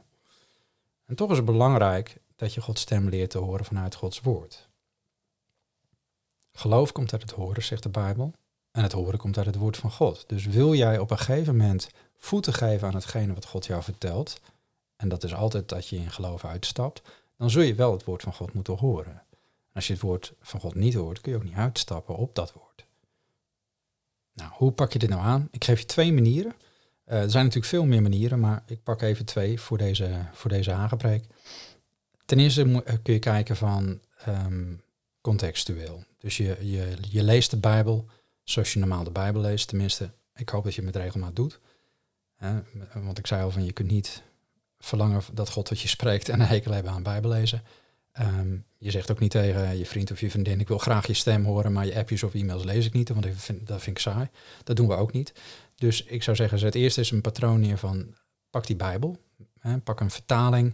En 1.06 1.16
toch 1.16 1.30
is 1.32 1.38
het 1.38 1.46
belangrijk 1.46 2.18
dat 2.36 2.54
je 2.54 2.62
Gods 2.62 2.82
stem 2.82 3.10
leert 3.10 3.30
te 3.30 3.38
horen 3.38 3.66
vanuit 3.66 3.96
Gods 3.96 4.22
woord. 4.22 4.70
Geloof 6.52 6.92
komt 6.92 7.14
uit 7.14 7.22
het 7.22 7.32
horen, 7.32 7.64
zegt 7.64 7.84
de 7.84 7.90
Bijbel. 7.90 8.34
En 8.72 8.84
het 8.84 8.92
horen 8.92 9.20
komt 9.20 9.38
uit 9.38 9.46
het 9.46 9.56
woord 9.56 9.78
van 9.78 9.92
God. 9.92 10.24
Dus 10.28 10.46
wil 10.46 10.74
jij 10.74 11.00
op 11.00 11.12
een 11.12 11.18
gegeven 11.18 11.58
moment 11.58 11.90
voeten 12.18 12.54
geven 12.54 12.88
aan 12.88 12.94
hetgene 12.96 13.34
wat 13.34 13.46
God 13.46 13.66
jou 13.66 13.84
vertelt, 13.84 14.40
en 14.96 15.10
dat 15.10 15.24
is 15.24 15.34
altijd 15.34 15.70
dat 15.70 15.88
je 15.88 15.96
in 15.96 16.12
geloof 16.12 16.46
uitstapt, 16.46 17.02
dan 17.38 17.50
zul 17.50 17.62
je 17.62 17.76
wel 17.76 17.92
het 17.92 18.04
woord 18.04 18.22
van 18.22 18.34
God 18.34 18.54
moeten 18.54 18.78
horen. 18.78 19.12
En 19.12 19.74
als 19.74 19.88
je 19.88 19.94
het 19.94 20.02
woord 20.02 20.34
van 20.42 20.60
God 20.60 20.76
niet 20.76 20.94
hoort, 20.94 21.22
kun 21.22 21.32
je 21.32 21.38
ook 21.38 21.44
niet 21.44 21.56
uitstappen 21.56 22.16
op 22.16 22.36
dat 22.36 22.54
woord. 22.54 22.86
Nou, 24.34 24.52
hoe 24.54 24.72
pak 24.72 24.94
je 24.94 25.00
dit 25.00 25.10
nou 25.10 25.22
aan? 25.22 25.48
Ik 25.52 25.64
geef 25.64 25.80
je 25.80 25.86
twee 25.86 26.14
manieren. 26.14 26.54
Uh, 27.08 27.22
er 27.22 27.30
zijn 27.30 27.44
natuurlijk 27.44 27.72
veel 27.72 27.86
meer 27.86 28.02
manieren, 28.02 28.40
maar 28.40 28.64
ik 28.66 28.84
pak 28.84 29.02
even 29.02 29.26
twee 29.26 29.60
voor 29.60 29.78
deze, 29.78 30.26
voor 30.34 30.50
deze. 30.50 30.90
Ten 32.26 32.40
eerste 32.40 32.84
eh, 32.86 32.96
kun 33.04 33.14
je 33.14 33.20
kijken 33.20 33.56
van 33.56 34.00
um, 34.28 34.82
contextueel. 35.22 36.04
Dus 36.18 36.38
je, 36.38 36.58
je, 36.62 36.98
je 37.10 37.24
leest 37.24 37.52
de 37.52 37.58
Bijbel 37.58 38.06
zoals 38.44 38.74
je 38.74 38.80
normaal 38.80 39.04
de 39.04 39.12
Bijbel 39.12 39.42
leest. 39.42 39.68
Tenminste, 39.68 40.12
ik 40.36 40.50
hoop 40.50 40.64
dat 40.64 40.76
je 40.76 40.82
het 40.82 40.94
met 40.94 41.04
regelmaat 41.04 41.36
doet. 41.36 41.60
want 42.94 43.18
ik 43.18 43.28
zei 43.28 43.44
al 43.44 43.52
van 43.52 43.66
je 43.66 43.72
kunt 43.72 43.92
niet 43.92 44.24
verlangen 44.80 45.22
dat 45.34 45.50
God 45.50 45.66
tot 45.66 45.80
je 45.80 45.88
spreekt 45.88 46.30
en 46.30 46.40
een 46.40 46.48
hekel 46.48 46.72
hebben 46.72 46.92
aan 46.92 47.04
Bijbel 47.04 47.30
lezen. 47.30 47.64
Ehm, 48.12 48.58
je 48.78 48.92
zegt 48.92 49.12
ook 49.12 49.20
niet 49.20 49.32
tegen 49.32 49.78
je 49.78 49.86
vriend 49.86 50.12
of 50.12 50.20
je 50.20 50.30
vriendin, 50.30 50.60
ik 50.60 50.68
wil 50.68 50.78
graag 50.78 51.08
je 51.08 51.14
stem 51.14 51.46
horen, 51.46 51.74
maar 51.74 51.86
je 51.86 51.96
appjes 51.96 52.24
of 52.24 52.34
e-mails 52.34 52.64
lees 52.64 52.86
ik 52.86 52.94
niet, 52.94 53.10
want 53.10 53.24
dat 53.68 53.82
vind 53.82 53.98
ik 53.98 54.00
saai. 54.00 54.30
Dat 54.64 54.76
doen 54.76 54.88
we 54.88 54.96
ook 54.96 55.12
niet. 55.12 55.34
Dus 55.76 56.04
ik 56.04 56.24
zou 56.24 56.36
zeggen, 56.36 56.60
het 56.66 56.76
eerste 56.76 57.02
is 57.02 57.12
een 57.12 57.22
patroon 57.22 57.60
neer 57.60 57.78
van, 57.78 58.16
pak 58.50 58.68
die 58.68 58.76
Bijbel, 58.76 59.18
hè, 59.60 59.78
pak 59.78 60.00
een 60.00 60.12
vertaling 60.12 60.74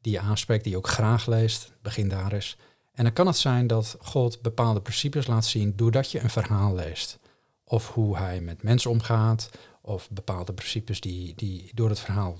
die 0.00 0.12
je 0.12 0.20
aanspreekt, 0.20 0.62
die 0.62 0.72
je 0.72 0.78
ook 0.78 0.88
graag 0.88 1.26
leest, 1.26 1.72
begin 1.82 2.08
daar 2.08 2.32
eens. 2.32 2.56
En 2.92 3.04
dan 3.04 3.12
kan 3.12 3.26
het 3.26 3.36
zijn 3.36 3.66
dat 3.66 3.96
God 4.00 4.42
bepaalde 4.42 4.80
principes 4.80 5.26
laat 5.26 5.46
zien 5.46 5.76
doordat 5.76 6.10
je 6.10 6.20
een 6.20 6.30
verhaal 6.30 6.74
leest. 6.74 7.18
Of 7.64 7.88
hoe 7.88 8.16
hij 8.16 8.40
met 8.40 8.62
mensen 8.62 8.90
omgaat, 8.90 9.50
of 9.82 10.10
bepaalde 10.10 10.52
principes 10.52 11.00
die, 11.00 11.34
die 11.36 11.70
door 11.74 11.88
het 11.88 12.00
verhaal 12.00 12.38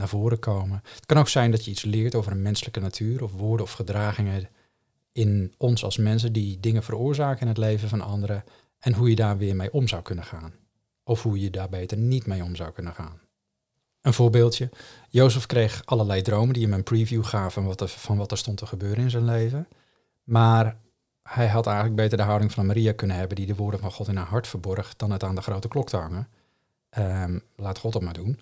naar 0.00 0.08
voren 0.08 0.38
komen. 0.38 0.80
Het 0.94 1.06
kan 1.06 1.18
ook 1.18 1.28
zijn 1.28 1.50
dat 1.50 1.64
je 1.64 1.70
iets 1.70 1.84
leert 1.84 2.14
over 2.14 2.32
een 2.32 2.42
menselijke 2.42 2.80
natuur 2.80 3.22
of 3.22 3.32
woorden 3.32 3.66
of 3.66 3.72
gedragingen 3.72 4.48
in 5.12 5.54
ons 5.56 5.84
als 5.84 5.96
mensen 5.96 6.32
die 6.32 6.60
dingen 6.60 6.82
veroorzaken 6.82 7.40
in 7.40 7.48
het 7.48 7.58
leven 7.58 7.88
van 7.88 8.00
anderen 8.00 8.44
en 8.78 8.94
hoe 8.94 9.08
je 9.08 9.16
daar 9.16 9.38
weer 9.38 9.56
mee 9.56 9.72
om 9.72 9.88
zou 9.88 10.02
kunnen 10.02 10.24
gaan. 10.24 10.52
Of 11.04 11.22
hoe 11.22 11.40
je 11.40 11.50
daar 11.50 11.68
beter 11.68 11.98
niet 11.98 12.26
mee 12.26 12.42
om 12.42 12.56
zou 12.56 12.72
kunnen 12.72 12.94
gaan. 12.94 13.20
Een 14.00 14.12
voorbeeldje. 14.12 14.70
Jozef 15.08 15.46
kreeg 15.46 15.82
allerlei 15.84 16.22
dromen 16.22 16.54
die 16.54 16.62
hem 16.62 16.72
een 16.72 16.82
preview 16.82 17.24
gaven 17.24 17.52
van 17.52 17.64
wat, 17.64 17.80
er, 17.80 17.88
van 17.88 18.16
wat 18.16 18.30
er 18.30 18.38
stond 18.38 18.56
te 18.56 18.66
gebeuren 18.66 19.02
in 19.02 19.10
zijn 19.10 19.24
leven. 19.24 19.68
Maar 20.22 20.76
hij 21.22 21.48
had 21.48 21.66
eigenlijk 21.66 21.96
beter 21.96 22.16
de 22.16 22.24
houding 22.24 22.52
van 22.52 22.66
Maria 22.66 22.92
kunnen 22.92 23.16
hebben 23.16 23.36
die 23.36 23.46
de 23.46 23.54
woorden 23.54 23.80
van 23.80 23.92
God 23.92 24.08
in 24.08 24.16
haar 24.16 24.26
hart 24.26 24.46
verborg 24.46 24.96
dan 24.96 25.10
het 25.10 25.24
aan 25.24 25.34
de 25.34 25.42
grote 25.42 25.68
klok 25.68 25.88
te 25.88 25.96
hangen. 25.96 26.28
Ehm, 26.90 27.38
laat 27.56 27.78
God 27.78 27.92
dat 27.92 28.02
maar 28.02 28.12
doen 28.12 28.38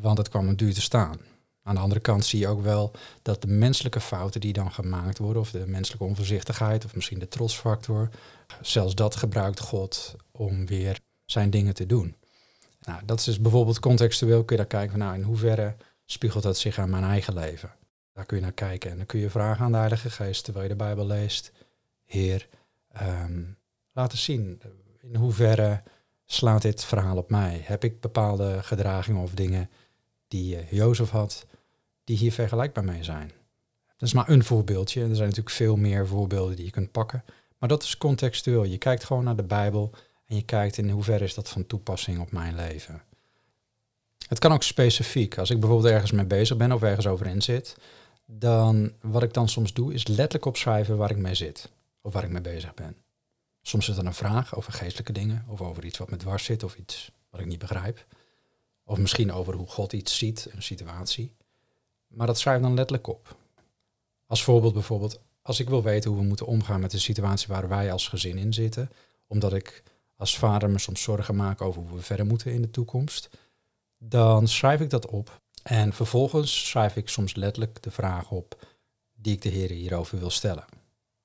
want 0.00 0.18
het 0.18 0.28
kwam 0.28 0.46
hem 0.46 0.56
duur 0.56 0.74
te 0.74 0.80
staan. 0.80 1.18
Aan 1.62 1.74
de 1.74 1.80
andere 1.80 2.00
kant 2.00 2.24
zie 2.24 2.38
je 2.38 2.48
ook 2.48 2.62
wel 2.62 2.92
dat 3.22 3.42
de 3.42 3.48
menselijke 3.48 4.00
fouten 4.00 4.40
die 4.40 4.52
dan 4.52 4.72
gemaakt 4.72 5.18
worden, 5.18 5.42
of 5.42 5.50
de 5.50 5.66
menselijke 5.66 6.04
onvoorzichtigheid, 6.04 6.84
of 6.84 6.94
misschien 6.94 7.18
de 7.18 7.28
trotsfactor, 7.28 8.08
zelfs 8.60 8.94
dat 8.94 9.16
gebruikt 9.16 9.60
God 9.60 10.16
om 10.30 10.66
weer 10.66 11.00
zijn 11.24 11.50
dingen 11.50 11.74
te 11.74 11.86
doen. 11.86 12.16
Nou, 12.80 13.00
dat 13.04 13.18
is 13.18 13.24
dus 13.24 13.40
bijvoorbeeld 13.40 13.80
contextueel, 13.80 14.44
kun 14.44 14.56
je 14.56 14.62
daar 14.62 14.70
kijken 14.70 14.90
van 14.90 14.98
nou, 14.98 15.14
in 15.14 15.22
hoeverre 15.22 15.76
spiegelt 16.04 16.42
dat 16.42 16.58
zich 16.58 16.78
aan 16.78 16.90
mijn 16.90 17.04
eigen 17.04 17.34
leven. 17.34 17.72
Daar 18.12 18.26
kun 18.26 18.36
je 18.36 18.42
naar 18.42 18.52
kijken 18.52 18.90
en 18.90 18.96
dan 18.96 19.06
kun 19.06 19.20
je 19.20 19.30
vragen 19.30 19.64
aan 19.64 19.72
de 19.72 19.78
Heilige 19.78 20.10
Geest 20.10 20.44
terwijl 20.44 20.64
je 20.64 20.70
de 20.70 20.84
Bijbel 20.84 21.06
leest. 21.06 21.52
Heer, 22.04 22.48
um, 23.02 23.56
laat 23.92 24.12
eens 24.12 24.24
zien 24.24 24.60
in 25.00 25.16
hoeverre 25.16 25.82
slaat 26.24 26.62
dit 26.62 26.84
verhaal 26.84 27.16
op 27.16 27.30
mij? 27.30 27.60
Heb 27.64 27.84
ik 27.84 28.00
bepaalde 28.00 28.62
gedragingen 28.62 29.22
of 29.22 29.30
dingen 29.30 29.70
die 30.28 30.56
uh, 30.56 30.70
Jozef 30.70 31.10
had, 31.10 31.46
die 32.04 32.16
hier 32.16 32.32
vergelijkbaar 32.32 32.84
mee 32.84 33.04
zijn. 33.04 33.32
Dat 33.96 34.08
is 34.08 34.14
maar 34.14 34.28
een 34.28 34.44
voorbeeldje. 34.44 35.00
Er 35.00 35.06
zijn 35.06 35.28
natuurlijk 35.28 35.56
veel 35.56 35.76
meer 35.76 36.06
voorbeelden 36.06 36.56
die 36.56 36.64
je 36.64 36.70
kunt 36.70 36.92
pakken. 36.92 37.24
Maar 37.58 37.68
dat 37.68 37.82
is 37.82 37.98
contextueel. 37.98 38.64
Je 38.64 38.78
kijkt 38.78 39.04
gewoon 39.04 39.24
naar 39.24 39.36
de 39.36 39.42
Bijbel 39.42 39.90
en 40.26 40.36
je 40.36 40.44
kijkt 40.44 40.76
in 40.76 40.90
hoeverre 40.90 41.24
is 41.24 41.34
dat 41.34 41.48
van 41.48 41.66
toepassing 41.66 42.20
op 42.20 42.32
mijn 42.32 42.54
leven. 42.54 43.02
Het 44.28 44.38
kan 44.38 44.52
ook 44.52 44.62
specifiek. 44.62 45.38
Als 45.38 45.50
ik 45.50 45.60
bijvoorbeeld 45.60 45.92
ergens 45.92 46.12
mee 46.12 46.24
bezig 46.24 46.56
ben 46.56 46.72
of 46.72 46.82
ergens 46.82 47.06
over 47.06 47.26
in 47.26 47.42
zit, 47.42 47.76
dan 48.26 48.92
wat 49.00 49.22
ik 49.22 49.32
dan 49.32 49.48
soms 49.48 49.72
doe 49.72 49.94
is 49.94 50.06
letterlijk 50.06 50.44
opschrijven 50.44 50.96
waar 50.96 51.10
ik 51.10 51.16
mee 51.16 51.34
zit 51.34 51.70
of 52.00 52.12
waar 52.12 52.24
ik 52.24 52.30
mee 52.30 52.40
bezig 52.40 52.74
ben. 52.74 52.96
Soms 53.62 53.88
is 53.88 53.96
er 53.96 54.06
een 54.06 54.14
vraag 54.14 54.56
over 54.56 54.72
geestelijke 54.72 55.12
dingen 55.12 55.44
of 55.48 55.60
over 55.60 55.84
iets 55.84 55.98
wat 55.98 56.10
me 56.10 56.16
dwars 56.16 56.44
zit 56.44 56.62
of 56.62 56.76
iets 56.76 57.10
wat 57.30 57.40
ik 57.40 57.46
niet 57.46 57.58
begrijp. 57.58 58.06
Of 58.84 58.98
misschien 58.98 59.32
over 59.32 59.54
hoe 59.54 59.66
God 59.66 59.92
iets 59.92 60.18
ziet, 60.18 60.48
een 60.50 60.62
situatie. 60.62 61.32
Maar 62.06 62.26
dat 62.26 62.38
schrijf 62.38 62.62
dan 62.62 62.74
letterlijk 62.74 63.06
op. 63.06 63.36
Als 64.26 64.44
voorbeeld 64.44 64.72
bijvoorbeeld, 64.72 65.20
als 65.42 65.60
ik 65.60 65.68
wil 65.68 65.82
weten 65.82 66.10
hoe 66.10 66.20
we 66.20 66.26
moeten 66.26 66.46
omgaan 66.46 66.80
met 66.80 66.90
de 66.90 66.98
situatie 66.98 67.48
waar 67.48 67.68
wij 67.68 67.92
als 67.92 68.08
gezin 68.08 68.38
in 68.38 68.52
zitten, 68.52 68.90
omdat 69.26 69.52
ik 69.52 69.82
als 70.16 70.38
vader 70.38 70.70
me 70.70 70.78
soms 70.78 71.02
zorgen 71.02 71.36
maak 71.36 71.60
over 71.60 71.82
hoe 71.82 71.96
we 71.96 72.02
verder 72.02 72.26
moeten 72.26 72.52
in 72.52 72.62
de 72.62 72.70
toekomst, 72.70 73.30
dan 73.98 74.48
schrijf 74.48 74.80
ik 74.80 74.90
dat 74.90 75.06
op. 75.06 75.42
En 75.62 75.92
vervolgens 75.92 76.68
schrijf 76.68 76.96
ik 76.96 77.08
soms 77.08 77.34
letterlijk 77.34 77.82
de 77.82 77.90
vraag 77.90 78.30
op 78.30 78.66
die 79.14 79.32
ik 79.32 79.42
de 79.42 79.48
Heer 79.48 79.70
hierover 79.70 80.18
wil 80.18 80.30
stellen. 80.30 80.64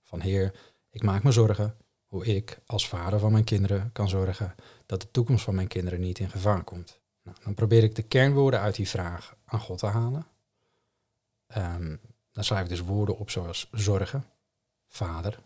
Van 0.04 0.22
Heer, 0.22 0.56
ik 0.90 1.04
maak 1.04 1.24
me 1.24 1.32
zorgen 1.32 1.78
hoe 2.06 2.26
ik 2.26 2.60
als 2.66 2.88
vader 2.88 3.20
van 3.20 3.32
mijn 3.32 3.44
kinderen 3.44 3.92
kan 3.92 4.10
zorgen 4.10 4.56
dat 4.86 5.02
de 5.02 5.12
toekomst 5.12 5.44
van 5.44 5.56
mijn 5.56 5.68
kinderen 5.68 6.00
niet 6.00 6.20
in 6.20 6.30
gevaar 6.30 6.64
komt. 6.64 7.00
Nou, 7.24 7.38
dan 7.44 7.54
probeer 7.54 7.84
ik 7.84 7.96
de 7.96 8.04
kernwoorden 8.04 8.60
uit 8.60 8.76
die 8.76 8.90
vraag 8.90 9.36
aan 9.46 9.60
God 9.60 9.78
te 9.78 9.86
halen. 9.86 10.28
Ehm, 11.48 11.96
dan 12.32 12.44
schrijf 12.44 12.64
ik 12.64 12.70
dus 12.70 12.80
woorden 12.80 13.18
op 13.18 13.30
zoals 13.30 13.70
zorgen, 13.72 14.26
vader, 14.88 15.40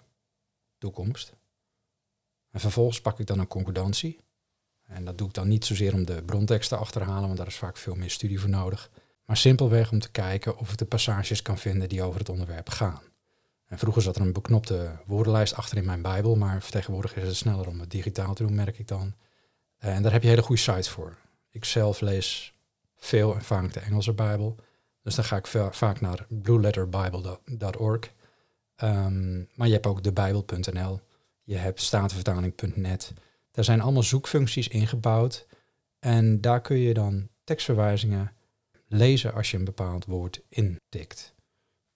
toekomst. 0.77 1.33
En 2.49 2.59
vervolgens 2.59 3.01
pak 3.01 3.19
ik 3.19 3.25
dan 3.27 3.39
een 3.39 3.47
concordantie. 3.47 4.19
En 4.83 5.05
dat 5.05 5.17
doe 5.17 5.27
ik 5.27 5.33
dan 5.33 5.47
niet 5.47 5.65
zozeer 5.65 5.93
om 5.93 6.05
de 6.05 6.23
brontekst 6.23 6.69
te 6.69 6.75
achterhalen, 6.75 7.25
want 7.25 7.37
daar 7.37 7.47
is 7.47 7.55
vaak 7.55 7.77
veel 7.77 7.95
meer 7.95 8.09
studie 8.09 8.39
voor 8.39 8.49
nodig. 8.49 8.91
Maar 9.25 9.37
simpelweg 9.37 9.91
om 9.91 9.99
te 9.99 10.11
kijken 10.11 10.57
of 10.57 10.71
ik 10.71 10.77
de 10.77 10.85
passages 10.85 11.41
kan 11.41 11.57
vinden 11.57 11.89
die 11.89 12.03
over 12.03 12.19
het 12.19 12.29
onderwerp 12.29 12.69
gaan. 12.69 13.01
En 13.65 13.79
vroeger 13.79 14.01
zat 14.01 14.15
er 14.15 14.21
een 14.21 14.33
beknopte 14.33 14.99
woordenlijst 15.05 15.55
achter 15.55 15.77
in 15.77 15.85
mijn 15.85 16.01
Bijbel, 16.01 16.35
maar 16.35 16.65
tegenwoordig 16.65 17.15
is 17.15 17.27
het 17.27 17.35
sneller 17.35 17.67
om 17.67 17.79
het 17.79 17.91
digitaal 17.91 18.33
te 18.33 18.43
doen, 18.43 18.55
merk 18.55 18.79
ik 18.79 18.87
dan. 18.87 19.13
En 19.77 20.03
daar 20.03 20.11
heb 20.11 20.21
je 20.21 20.29
hele 20.29 20.41
goede 20.41 20.61
sites 20.61 20.89
voor. 20.89 21.17
Ik 21.53 21.65
zelf 21.65 22.01
lees 22.01 22.53
veel 22.97 23.35
en 23.35 23.41
vaak 23.41 23.73
de 23.73 23.79
Engelse 23.79 24.13
Bijbel. 24.13 24.55
Dus 25.01 25.15
dan 25.15 25.25
ga 25.25 25.37
ik 25.37 25.47
vaak 25.71 26.01
naar 26.01 26.25
blueletterbible.org. 26.29 28.11
Um, 28.83 29.49
maar 29.55 29.67
je 29.67 29.73
hebt 29.73 29.85
ook 29.85 30.03
debijbel.nl. 30.03 30.99
Je 31.43 31.55
hebt 31.55 31.81
statenvertaling.net. 31.81 33.13
Daar 33.51 33.63
zijn 33.63 33.81
allemaal 33.81 34.03
zoekfuncties 34.03 34.67
ingebouwd. 34.67 35.47
En 35.99 36.41
daar 36.41 36.61
kun 36.61 36.77
je 36.77 36.93
dan 36.93 37.27
tekstverwijzingen 37.43 38.31
lezen 38.87 39.33
als 39.33 39.51
je 39.51 39.57
een 39.57 39.63
bepaald 39.63 40.05
woord 40.05 40.41
intikt. 40.49 41.33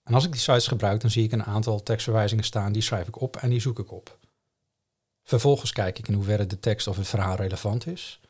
En 0.02 0.14
als 0.14 0.24
ik 0.24 0.32
die 0.32 0.40
sites 0.40 0.66
gebruik, 0.66 1.00
dan 1.00 1.10
zie 1.10 1.24
ik 1.24 1.32
een 1.32 1.44
aantal 1.44 1.82
tekstverwijzingen 1.82 2.44
staan. 2.44 2.72
Die 2.72 2.82
schrijf 2.82 3.08
ik 3.08 3.20
op 3.20 3.36
en 3.36 3.50
die 3.50 3.60
zoek 3.60 3.78
ik 3.78 3.92
op. 3.92 4.18
Vervolgens 5.22 5.72
kijk 5.72 5.98
ik 5.98 6.08
in 6.08 6.14
hoeverre 6.14 6.46
de 6.46 6.60
tekst 6.60 6.86
of 6.86 6.96
het 6.96 7.08
verhaal 7.08 7.36
relevant 7.36 7.86
is. 7.86 8.20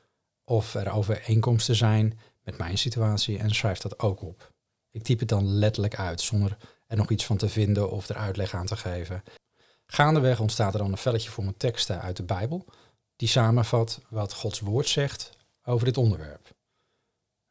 Of 0.49 0.75
er 0.75 0.93
overeenkomsten 0.93 1.77
zijn 1.77 2.19
met 2.43 2.59
mijn 2.59 2.79
situatie 2.79 3.39
en 3.39 3.51
schrijf 3.51 3.79
dat 3.79 3.99
ook 3.99 4.23
op. 4.23 4.53
Ik 4.91 5.03
typ 5.03 5.19
het 5.19 5.29
dan 5.29 5.47
letterlijk 5.47 5.97
uit 5.97 6.21
zonder 6.21 6.57
er 6.87 6.97
nog 6.97 7.11
iets 7.11 7.27
van 7.27 7.37
te 7.37 7.49
vinden 7.49 7.91
of 7.91 8.09
er 8.09 8.17
uitleg 8.17 8.55
aan 8.55 8.67
te 8.67 8.77
geven. 8.77 9.23
Gaandeweg 9.87 10.41
ontstaat 10.41 10.73
er 10.73 10.79
dan 10.79 10.93
een 10.93 10.99
velletje 10.99 11.31
voor 11.31 11.45
mijn 11.45 11.57
teksten 11.57 12.01
uit 12.01 12.17
de 12.17 12.23
Bijbel, 12.23 12.65
die 13.17 13.29
samenvat 13.29 14.01
wat 14.09 14.33
Gods 14.33 14.61
woord 14.61 14.89
zegt 14.89 15.31
over 15.65 15.85
dit 15.85 15.97
onderwerp. 15.97 16.51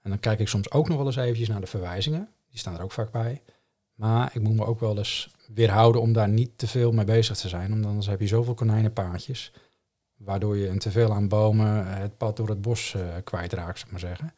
En 0.01 0.09
dan 0.09 0.19
kijk 0.19 0.39
ik 0.39 0.47
soms 0.47 0.71
ook 0.71 0.87
nog 0.87 0.97
wel 0.97 1.05
eens 1.05 1.15
eventjes 1.15 1.47
naar 1.47 1.61
de 1.61 1.67
verwijzingen, 1.67 2.29
die 2.49 2.59
staan 2.59 2.75
er 2.75 2.83
ook 2.83 2.91
vaak 2.91 3.11
bij. 3.11 3.43
Maar 3.93 4.35
ik 4.35 4.41
moet 4.41 4.55
me 4.55 4.65
ook 4.65 4.79
wel 4.79 4.97
eens 4.97 5.29
weerhouden 5.53 6.01
om 6.01 6.13
daar 6.13 6.29
niet 6.29 6.57
te 6.57 6.67
veel 6.67 6.91
mee 6.91 7.05
bezig 7.05 7.37
te 7.37 7.49
zijn, 7.49 7.69
want 7.69 7.85
anders 7.85 8.07
heb 8.07 8.19
je 8.19 8.27
zoveel 8.27 8.53
konijnenpaadjes, 8.53 9.51
waardoor 10.17 10.57
je 10.57 10.67
een 10.67 10.79
teveel 10.79 11.13
aan 11.13 11.27
bomen 11.27 11.87
het 11.87 12.17
pad 12.17 12.37
door 12.37 12.49
het 12.49 12.61
bos 12.61 12.93
uh, 12.93 13.15
kwijtraakt, 13.23 13.79
zeg 13.79 13.91
maar 13.91 13.99
zeggen. 13.99 14.33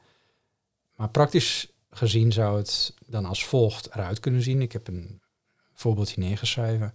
Maar 0.95 1.09
praktisch 1.09 1.73
gezien 1.89 2.31
zou 2.31 2.57
het 2.57 2.93
dan 3.05 3.25
als 3.25 3.45
volgt 3.45 3.93
eruit 3.93 4.19
kunnen 4.19 4.41
zien. 4.41 4.61
Ik 4.61 4.71
heb 4.71 4.87
een 4.87 5.21
voorbeeldje 5.73 6.21
neergeschreven. 6.21 6.93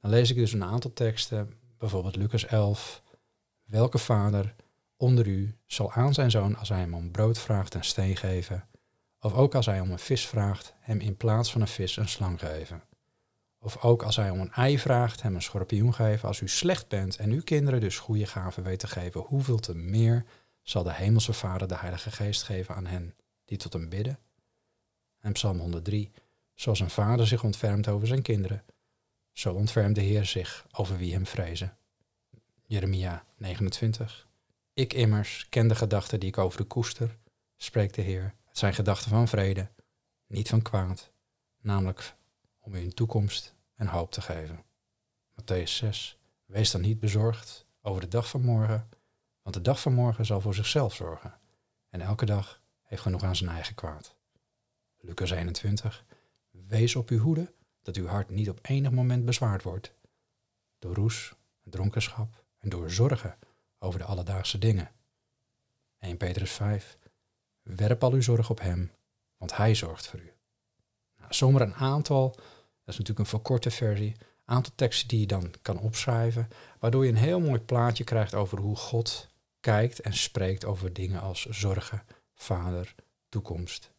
Dan 0.00 0.10
lees 0.10 0.30
ik 0.30 0.36
dus 0.36 0.52
een 0.52 0.64
aantal 0.64 0.92
teksten, 0.92 1.52
bijvoorbeeld 1.78 2.16
Lucas 2.16 2.46
11. 2.46 3.02
Welke 3.64 3.98
vader 3.98 4.54
onder 4.96 5.26
u 5.26 5.56
zal 5.66 5.92
aan 5.92 6.14
zijn 6.14 6.30
zoon 6.30 6.56
als 6.56 6.68
hij 6.68 6.78
hem 6.78 6.94
om 6.94 7.10
brood 7.10 7.38
vraagt 7.38 7.74
een 7.74 7.84
steen 7.84 8.16
geven? 8.16 8.68
Of 9.20 9.34
ook 9.34 9.54
als 9.54 9.66
hij 9.66 9.80
om 9.80 9.90
een 9.90 9.98
vis 9.98 10.26
vraagt, 10.26 10.74
hem 10.80 11.00
in 11.00 11.16
plaats 11.16 11.52
van 11.52 11.60
een 11.60 11.68
vis 11.68 11.96
een 11.96 12.08
slang 12.08 12.40
geven? 12.40 12.82
Of 13.64 13.82
ook 13.82 14.02
als 14.02 14.16
hij 14.16 14.30
om 14.30 14.40
een 14.40 14.52
ei 14.52 14.78
vraagt, 14.78 15.22
hem 15.22 15.34
een 15.34 15.42
schorpioen 15.42 15.94
geven? 15.94 16.28
Als 16.28 16.40
u 16.40 16.48
slecht 16.48 16.88
bent 16.88 17.16
en 17.16 17.30
uw 17.30 17.42
kinderen 17.42 17.80
dus 17.80 17.98
goede 17.98 18.26
gaven 18.26 18.62
weten 18.62 18.88
te 18.88 19.00
geven, 19.00 19.20
hoeveel 19.20 19.58
te 19.58 19.74
meer 19.74 20.24
zal 20.62 20.82
de 20.82 20.92
hemelse 20.92 21.32
vader 21.32 21.68
de 21.68 21.76
heilige 21.76 22.10
geest 22.10 22.42
geven 22.42 22.74
aan 22.74 22.86
hen 22.86 23.14
die 23.44 23.58
tot 23.58 23.72
hem 23.72 23.88
bidden? 23.88 24.18
En 25.18 25.32
Psalm 25.32 25.58
103, 25.58 26.12
zoals 26.54 26.80
een 26.80 26.90
vader 26.90 27.26
zich 27.26 27.44
ontfermt 27.44 27.88
over 27.88 28.06
zijn 28.06 28.22
kinderen, 28.22 28.64
zo 29.32 29.52
ontfermt 29.52 29.94
de 29.94 30.00
Heer 30.00 30.24
zich 30.24 30.66
over 30.70 30.96
wie 30.96 31.12
hem 31.12 31.26
vrezen. 31.26 31.76
Jeremia 32.66 33.24
29. 33.36 34.28
Ik 34.74 34.92
immers 34.92 35.46
ken 35.48 35.68
de 35.68 35.74
gedachten 35.74 36.20
die 36.20 36.28
ik 36.28 36.38
over 36.38 36.58
de 36.58 36.64
koester, 36.64 37.16
spreekt 37.56 37.94
de 37.94 38.02
Heer. 38.02 38.34
Het 38.44 38.58
zijn 38.58 38.74
gedachten 38.74 39.10
van 39.10 39.28
vrede, 39.28 39.70
niet 40.26 40.48
van 40.48 40.62
kwaad, 40.62 41.12
namelijk 41.60 42.14
om 42.60 42.74
u 42.74 42.78
een 42.78 42.94
toekomst 42.94 43.53
en 43.74 43.86
hoop 43.86 44.10
te 44.10 44.20
geven. 44.20 44.64
Matthäus 45.40 45.70
6. 45.70 46.18
Wees 46.44 46.70
dan 46.70 46.80
niet 46.80 47.00
bezorgd 47.00 47.66
over 47.82 48.00
de 48.00 48.08
dag 48.08 48.28
van 48.28 48.42
morgen, 48.42 48.88
want 49.42 49.56
de 49.56 49.62
dag 49.62 49.80
van 49.80 49.94
morgen 49.94 50.26
zal 50.26 50.40
voor 50.40 50.54
zichzelf 50.54 50.94
zorgen. 50.94 51.38
En 51.90 52.00
elke 52.00 52.24
dag 52.24 52.62
heeft 52.82 53.02
genoeg 53.02 53.22
aan 53.22 53.36
zijn 53.36 53.50
eigen 53.50 53.74
kwaad. 53.74 54.16
Lucas 55.00 55.30
21. 55.30 56.04
Wees 56.50 56.96
op 56.96 57.08
uw 57.08 57.18
hoede 57.18 57.52
dat 57.82 57.96
uw 57.96 58.06
hart 58.06 58.30
niet 58.30 58.50
op 58.50 58.58
enig 58.62 58.90
moment 58.90 59.24
bezwaard 59.24 59.62
wordt 59.62 59.94
door 60.78 60.94
roes, 60.94 61.34
dronkenschap 61.62 62.44
en 62.58 62.68
door 62.68 62.90
zorgen 62.90 63.38
over 63.78 63.98
de 63.98 64.04
alledaagse 64.04 64.58
dingen. 64.58 64.90
1 65.98 66.16
Petrus 66.16 66.52
5. 66.52 66.98
Werp 67.62 68.02
al 68.02 68.12
uw 68.12 68.20
zorg 68.20 68.50
op 68.50 68.60
hem, 68.60 68.92
want 69.36 69.56
hij 69.56 69.74
zorgt 69.74 70.06
voor 70.06 70.20
u. 70.20 70.32
Nou, 71.16 71.34
zomaar 71.34 71.60
een 71.60 71.74
aantal, 71.74 72.36
is 72.92 72.98
natuurlijk 72.98 73.18
een 73.18 73.38
verkorte 73.38 73.70
versie, 73.70 74.16
aantal 74.44 74.72
teksten 74.74 75.08
die 75.08 75.20
je 75.20 75.26
dan 75.26 75.54
kan 75.62 75.78
opschrijven, 75.78 76.48
waardoor 76.78 77.04
je 77.04 77.10
een 77.10 77.16
heel 77.16 77.40
mooi 77.40 77.60
plaatje 77.60 78.04
krijgt 78.04 78.34
over 78.34 78.58
hoe 78.58 78.76
God 78.76 79.28
kijkt 79.60 80.00
en 80.00 80.14
spreekt 80.14 80.64
over 80.64 80.92
dingen 80.92 81.20
als 81.20 81.46
zorgen, 81.46 82.02
vader, 82.34 82.94
toekomst 83.28 83.92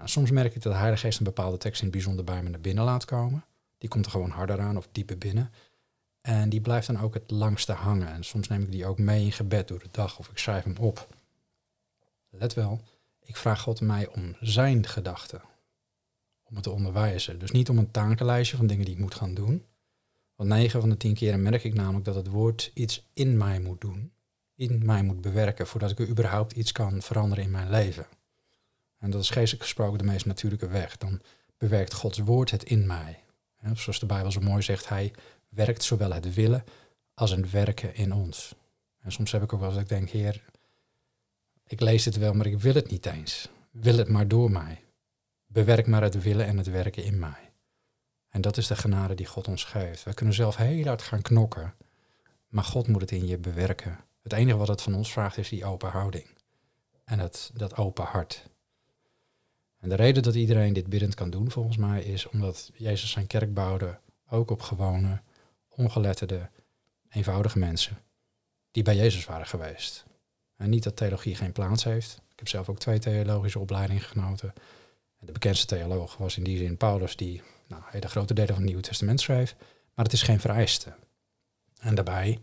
nou, 0.00 0.12
soms 0.12 0.30
merk 0.30 0.54
ik 0.54 0.62
dat 0.62 0.72
de 0.72 0.78
Heilige 0.78 1.06
Geest 1.06 1.18
een 1.18 1.24
bepaalde 1.24 1.56
tekst 1.56 1.80
in 1.80 1.86
het 1.86 1.96
bijzonder 1.96 2.24
bij 2.24 2.42
me 2.42 2.48
naar 2.48 2.60
binnen 2.60 2.84
laat 2.84 3.04
komen. 3.04 3.44
Die 3.78 3.88
komt 3.88 4.04
er 4.04 4.10
gewoon 4.10 4.30
harder 4.30 4.60
aan 4.60 4.76
of 4.76 4.88
dieper 4.92 5.18
binnen. 5.18 5.52
En 6.20 6.48
die 6.48 6.60
blijft 6.60 6.86
dan 6.86 7.00
ook 7.00 7.14
het 7.14 7.30
langste 7.30 7.72
hangen. 7.72 8.08
En 8.08 8.24
soms 8.24 8.48
neem 8.48 8.62
ik 8.62 8.70
die 8.70 8.86
ook 8.86 8.98
mee 8.98 9.24
in 9.24 9.32
gebed 9.32 9.68
door 9.68 9.78
de 9.78 9.88
dag 9.90 10.18
of 10.18 10.28
ik 10.28 10.38
schrijf 10.38 10.64
hem 10.64 10.76
op. 10.76 11.08
Let 12.30 12.54
wel, 12.54 12.80
ik 13.24 13.36
vraag 13.36 13.60
God 13.60 13.80
mij 13.80 14.08
om 14.08 14.36
zijn 14.40 14.86
gedachten. 14.86 15.42
Om 16.50 16.54
het 16.54 16.64
te 16.64 16.70
onderwijzen. 16.70 17.38
Dus 17.38 17.50
niet 17.50 17.68
om 17.68 17.78
een 17.78 17.90
takenlijstje 17.90 18.56
van 18.56 18.66
dingen 18.66 18.84
die 18.84 18.94
ik 18.94 19.00
moet 19.00 19.14
gaan 19.14 19.34
doen. 19.34 19.64
Want 20.34 20.48
9 20.48 20.80
van 20.80 20.90
de 20.90 20.96
10 20.96 21.14
keren 21.14 21.42
merk 21.42 21.64
ik 21.64 21.74
namelijk 21.74 22.04
dat 22.04 22.14
het 22.14 22.26
woord 22.26 22.70
iets 22.74 23.08
in 23.12 23.36
mij 23.36 23.60
moet 23.60 23.80
doen. 23.80 24.12
In 24.54 24.84
mij 24.84 25.02
moet 25.02 25.20
bewerken 25.20 25.66
voordat 25.66 25.90
ik 25.90 26.08
überhaupt 26.08 26.52
iets 26.52 26.72
kan 26.72 27.02
veranderen 27.02 27.44
in 27.44 27.50
mijn 27.50 27.70
leven. 27.70 28.06
En 28.98 29.10
dat 29.10 29.22
is 29.22 29.30
geestelijk 29.30 29.62
gesproken 29.62 29.98
de 29.98 30.04
meest 30.04 30.26
natuurlijke 30.26 30.68
weg. 30.68 30.96
Dan 30.96 31.20
bewerkt 31.56 31.94
Gods 31.94 32.18
woord 32.18 32.50
het 32.50 32.64
in 32.64 32.86
mij. 32.86 33.22
zoals 33.74 33.98
de 33.98 34.06
Bijbel 34.06 34.32
zo 34.32 34.40
mooi 34.40 34.62
zegt, 34.62 34.88
hij 34.88 35.12
werkt 35.48 35.82
zowel 35.82 36.12
het 36.12 36.34
willen 36.34 36.64
als 37.14 37.30
het 37.30 37.50
werken 37.50 37.94
in 37.94 38.12
ons. 38.12 38.54
En 39.00 39.12
soms 39.12 39.32
heb 39.32 39.42
ik 39.42 39.52
ook 39.52 39.60
wel 39.60 39.68
eens 39.68 39.78
dat 39.78 39.90
ik 39.90 39.96
denk, 39.98 40.10
Heer, 40.10 40.42
ik 41.66 41.80
lees 41.80 42.04
het 42.04 42.16
wel, 42.16 42.32
maar 42.32 42.46
ik 42.46 42.58
wil 42.58 42.74
het 42.74 42.90
niet 42.90 43.06
eens. 43.06 43.48
Wil 43.70 43.96
het 43.96 44.08
maar 44.08 44.28
door 44.28 44.50
mij. 44.50 44.84
Bewerk 45.52 45.86
maar 45.86 46.02
het 46.02 46.22
willen 46.22 46.46
en 46.46 46.56
het 46.56 46.70
werken 46.70 47.04
in 47.04 47.18
mij. 47.18 47.52
En 48.28 48.40
dat 48.40 48.56
is 48.56 48.66
de 48.66 48.76
genade 48.76 49.14
die 49.14 49.26
God 49.26 49.48
ons 49.48 49.64
geeft. 49.64 50.02
We 50.02 50.14
kunnen 50.14 50.34
zelf 50.34 50.56
heel 50.56 50.86
hard 50.86 51.02
gaan 51.02 51.22
knokken, 51.22 51.74
maar 52.48 52.64
God 52.64 52.88
moet 52.88 53.00
het 53.00 53.10
in 53.10 53.26
je 53.26 53.38
bewerken. 53.38 53.98
Het 54.22 54.32
enige 54.32 54.56
wat 54.56 54.68
het 54.68 54.82
van 54.82 54.94
ons 54.94 55.12
vraagt 55.12 55.36
is 55.36 55.48
die 55.48 55.64
open 55.64 55.90
houding. 55.90 56.26
En 57.04 57.18
dat, 57.18 57.50
dat 57.54 57.76
open 57.76 58.04
hart. 58.04 58.48
En 59.78 59.88
de 59.88 59.94
reden 59.94 60.22
dat 60.22 60.34
iedereen 60.34 60.72
dit 60.72 60.86
biddend 60.86 61.14
kan 61.14 61.30
doen, 61.30 61.50
volgens 61.50 61.76
mij, 61.76 62.02
is 62.02 62.28
omdat 62.28 62.70
Jezus 62.74 63.10
zijn 63.10 63.26
kerk 63.26 63.54
bouwde 63.54 63.98
ook 64.28 64.50
op 64.50 64.62
gewone, 64.62 65.20
ongeletterde, 65.68 66.50
eenvoudige 67.08 67.58
mensen 67.58 67.98
die 68.70 68.82
bij 68.82 68.96
Jezus 68.96 69.24
waren 69.24 69.46
geweest. 69.46 70.04
En 70.56 70.70
niet 70.70 70.82
dat 70.82 70.96
theologie 70.96 71.34
geen 71.34 71.52
plaats 71.52 71.84
heeft. 71.84 72.22
Ik 72.32 72.38
heb 72.38 72.48
zelf 72.48 72.68
ook 72.68 72.78
twee 72.78 72.98
theologische 72.98 73.58
opleidingen 73.58 74.02
genoten. 74.02 74.52
De 75.20 75.32
bekendste 75.32 75.66
theoloog 75.66 76.16
was 76.16 76.36
in 76.36 76.44
die 76.44 76.58
zin 76.58 76.76
Paulus, 76.76 77.16
die 77.16 77.42
nou, 77.66 77.82
grote 78.00 78.34
delen 78.34 78.48
van 78.48 78.58
het 78.58 78.66
Nieuwe 78.66 78.82
Testament 78.82 79.20
schreef. 79.20 79.54
Maar 79.94 80.04
het 80.04 80.14
is 80.14 80.22
geen 80.22 80.40
vereiste. 80.40 80.94
En 81.80 81.94
daarbij, 81.94 82.38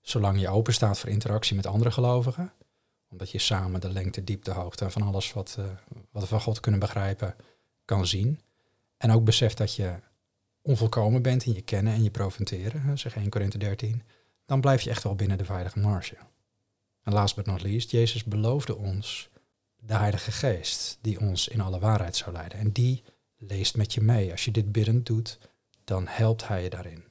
zolang 0.00 0.40
je 0.40 0.48
open 0.48 0.72
staat 0.72 0.98
voor 0.98 1.08
interactie 1.08 1.56
met 1.56 1.66
andere 1.66 1.90
gelovigen, 1.90 2.52
omdat 3.08 3.30
je 3.30 3.38
samen 3.38 3.80
de 3.80 3.92
lengte, 3.92 4.24
diepte, 4.24 4.50
hoogte 4.50 4.90
van 4.90 5.02
alles 5.02 5.32
wat, 5.32 5.56
uh, 5.58 5.64
wat 6.10 6.22
we 6.22 6.28
van 6.28 6.40
God 6.40 6.60
kunnen 6.60 6.80
begrijpen, 6.80 7.34
kan 7.84 8.06
zien. 8.06 8.40
En 8.96 9.10
ook 9.10 9.24
beseft 9.24 9.56
dat 9.56 9.74
je 9.74 10.00
onvolkomen 10.62 11.22
bent 11.22 11.44
in 11.44 11.54
je 11.54 11.62
kennen 11.62 11.92
en 11.92 12.02
je 12.02 12.10
profiteren, 12.10 12.98
zeg 12.98 13.16
1 13.16 13.28
Korinthe 13.28 13.58
13, 13.58 14.02
dan 14.46 14.60
blijf 14.60 14.82
je 14.82 14.90
echt 14.90 15.02
wel 15.02 15.14
binnen 15.14 15.38
de 15.38 15.44
veilige 15.44 15.78
marge. 15.78 16.16
En 17.02 17.12
last 17.12 17.36
but 17.36 17.46
not 17.46 17.62
least, 17.62 17.90
Jezus 17.90 18.24
beloofde 18.24 18.76
ons 18.76 19.30
de 19.80 19.94
Heilige 19.94 20.32
Geest, 20.32 20.98
die 21.00 21.20
ons 21.20 21.48
in 21.48 21.60
alle 21.60 21.78
waarheid 21.78 22.16
zou 22.16 22.32
leiden. 22.32 22.58
En 22.58 22.72
die 22.72 23.02
leest 23.36 23.76
met 23.76 23.94
je 23.94 24.00
mee. 24.00 24.30
Als 24.30 24.44
je 24.44 24.50
dit 24.50 24.72
biddend 24.72 25.06
doet, 25.06 25.38
dan 25.84 26.06
helpt 26.06 26.48
hij 26.48 26.62
je 26.62 26.70
daarin. 26.70 27.04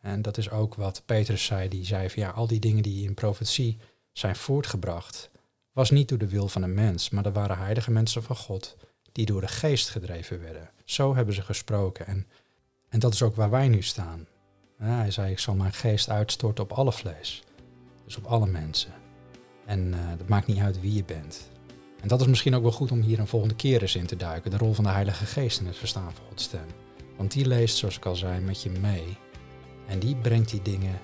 En 0.00 0.22
dat 0.22 0.36
is 0.38 0.50
ook 0.50 0.74
wat 0.74 1.02
Petrus 1.06 1.44
zei, 1.44 1.68
die 1.68 1.84
zei 1.84 2.10
van 2.10 2.22
ja, 2.22 2.30
al 2.30 2.46
die 2.46 2.60
dingen 2.60 2.82
die 2.82 3.04
in 3.04 3.14
profetie 3.14 3.78
zijn 4.12 4.36
voortgebracht, 4.36 5.30
was 5.72 5.90
niet 5.90 6.08
door 6.08 6.18
de 6.18 6.28
wil 6.28 6.48
van 6.48 6.62
een 6.62 6.74
mens, 6.74 7.10
maar 7.10 7.26
er 7.26 7.32
waren 7.32 7.58
heilige 7.58 7.90
mensen 7.90 8.22
van 8.22 8.36
God 8.36 8.76
die 9.12 9.26
door 9.26 9.40
de 9.40 9.48
geest 9.48 9.88
gedreven 9.88 10.40
werden. 10.40 10.70
Zo 10.84 11.14
hebben 11.14 11.34
ze 11.34 11.42
gesproken 11.42 12.06
en, 12.06 12.26
en 12.88 12.98
dat 12.98 13.14
is 13.14 13.22
ook 13.22 13.36
waar 13.36 13.50
wij 13.50 13.68
nu 13.68 13.82
staan. 13.82 14.26
Hij 14.76 15.10
zei, 15.10 15.30
ik 15.30 15.38
zal 15.38 15.54
mijn 15.54 15.72
geest 15.72 16.08
uitstorten 16.08 16.64
op 16.64 16.72
alle 16.72 16.92
vlees, 16.92 17.42
dus 18.04 18.16
op 18.16 18.24
alle 18.24 18.46
mensen. 18.46 18.92
En 19.66 19.86
uh, 19.86 20.08
dat 20.18 20.28
maakt 20.28 20.46
niet 20.46 20.58
uit 20.58 20.80
wie 20.80 20.94
je 20.94 21.04
bent. 21.04 21.49
En 22.00 22.08
dat 22.08 22.20
is 22.20 22.26
misschien 22.26 22.54
ook 22.54 22.62
wel 22.62 22.72
goed 22.72 22.90
om 22.90 23.00
hier 23.00 23.18
een 23.18 23.26
volgende 23.26 23.54
keer 23.54 23.82
eens 23.82 23.96
in 23.96 24.06
te 24.06 24.16
duiken, 24.16 24.50
de 24.50 24.56
rol 24.56 24.72
van 24.72 24.84
de 24.84 24.90
Heilige 24.90 25.26
Geest 25.26 25.60
in 25.60 25.66
het 25.66 25.76
verstaan 25.76 26.12
van 26.14 26.24
Gods 26.28 26.44
stem. 26.44 26.66
Want 27.16 27.32
die 27.32 27.46
leest, 27.46 27.76
zoals 27.76 27.96
ik 27.96 28.06
al 28.06 28.16
zei, 28.16 28.40
met 28.40 28.62
je 28.62 28.70
mee. 28.70 29.16
En 29.86 29.98
die 29.98 30.16
brengt 30.16 30.50
die 30.50 30.62
dingen 30.62 31.00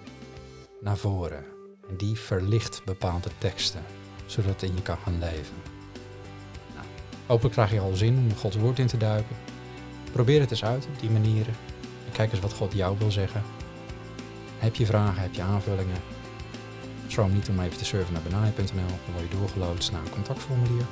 naar 0.81 0.97
voren. 0.97 1.45
En 1.89 1.97
die 1.97 2.17
verlicht 2.17 2.83
bepaalde 2.85 3.29
teksten, 3.39 3.83
zodat 4.27 4.53
het 4.53 4.63
in 4.63 4.75
je 4.75 4.83
kan 4.83 4.97
gaan 4.97 5.19
leven. 5.19 5.57
Nou, 6.75 6.87
hopelijk 7.27 7.55
krijg 7.55 7.73
je 7.73 7.81
al 7.81 7.95
zin 7.95 8.17
om 8.17 8.37
Gods 8.37 8.57
woord 8.57 8.79
in 8.79 8.87
te 8.87 8.97
duiken. 8.97 9.37
Probeer 10.13 10.41
het 10.41 10.51
eens 10.51 10.65
uit 10.65 10.87
op 10.87 11.01
die 11.01 11.11
manieren. 11.11 11.55
En 12.07 12.13
kijk 12.13 12.33
eens 12.33 12.41
wat 12.41 12.53
God 12.53 12.73
jou 12.73 12.99
wil 12.99 13.11
zeggen. 13.11 13.43
Heb 14.59 14.75
je 14.75 14.87
vragen, 14.87 15.23
heb 15.23 15.35
je 15.35 15.43
aanvullingen? 15.43 16.01
Schroom 17.07 17.33
niet 17.33 17.49
om 17.49 17.61
even 17.61 17.79
te 17.79 17.85
surfen 17.85 18.13
naar 18.13 18.23
benai.nl. 18.23 18.87
Dan 19.05 19.15
word 19.15 19.31
je 19.31 19.37
doorgeloodst 19.37 19.93
naar 19.93 20.01
een 20.01 20.11
contactformulier. 20.11 20.85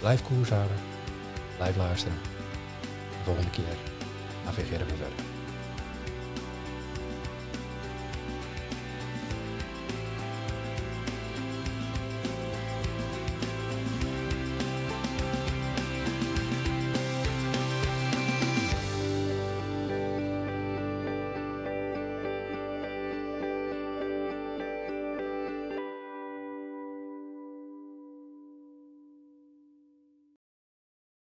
Blijf 0.00 0.22
koers 0.22 0.48
houden. 0.48 0.76
Blijf 1.56 1.76
luisteren. 1.76 2.18
De 2.80 3.24
volgende 3.24 3.50
keer 3.50 3.76
navigeren 4.44 4.86
we 4.86 4.94
verder. 4.96 5.31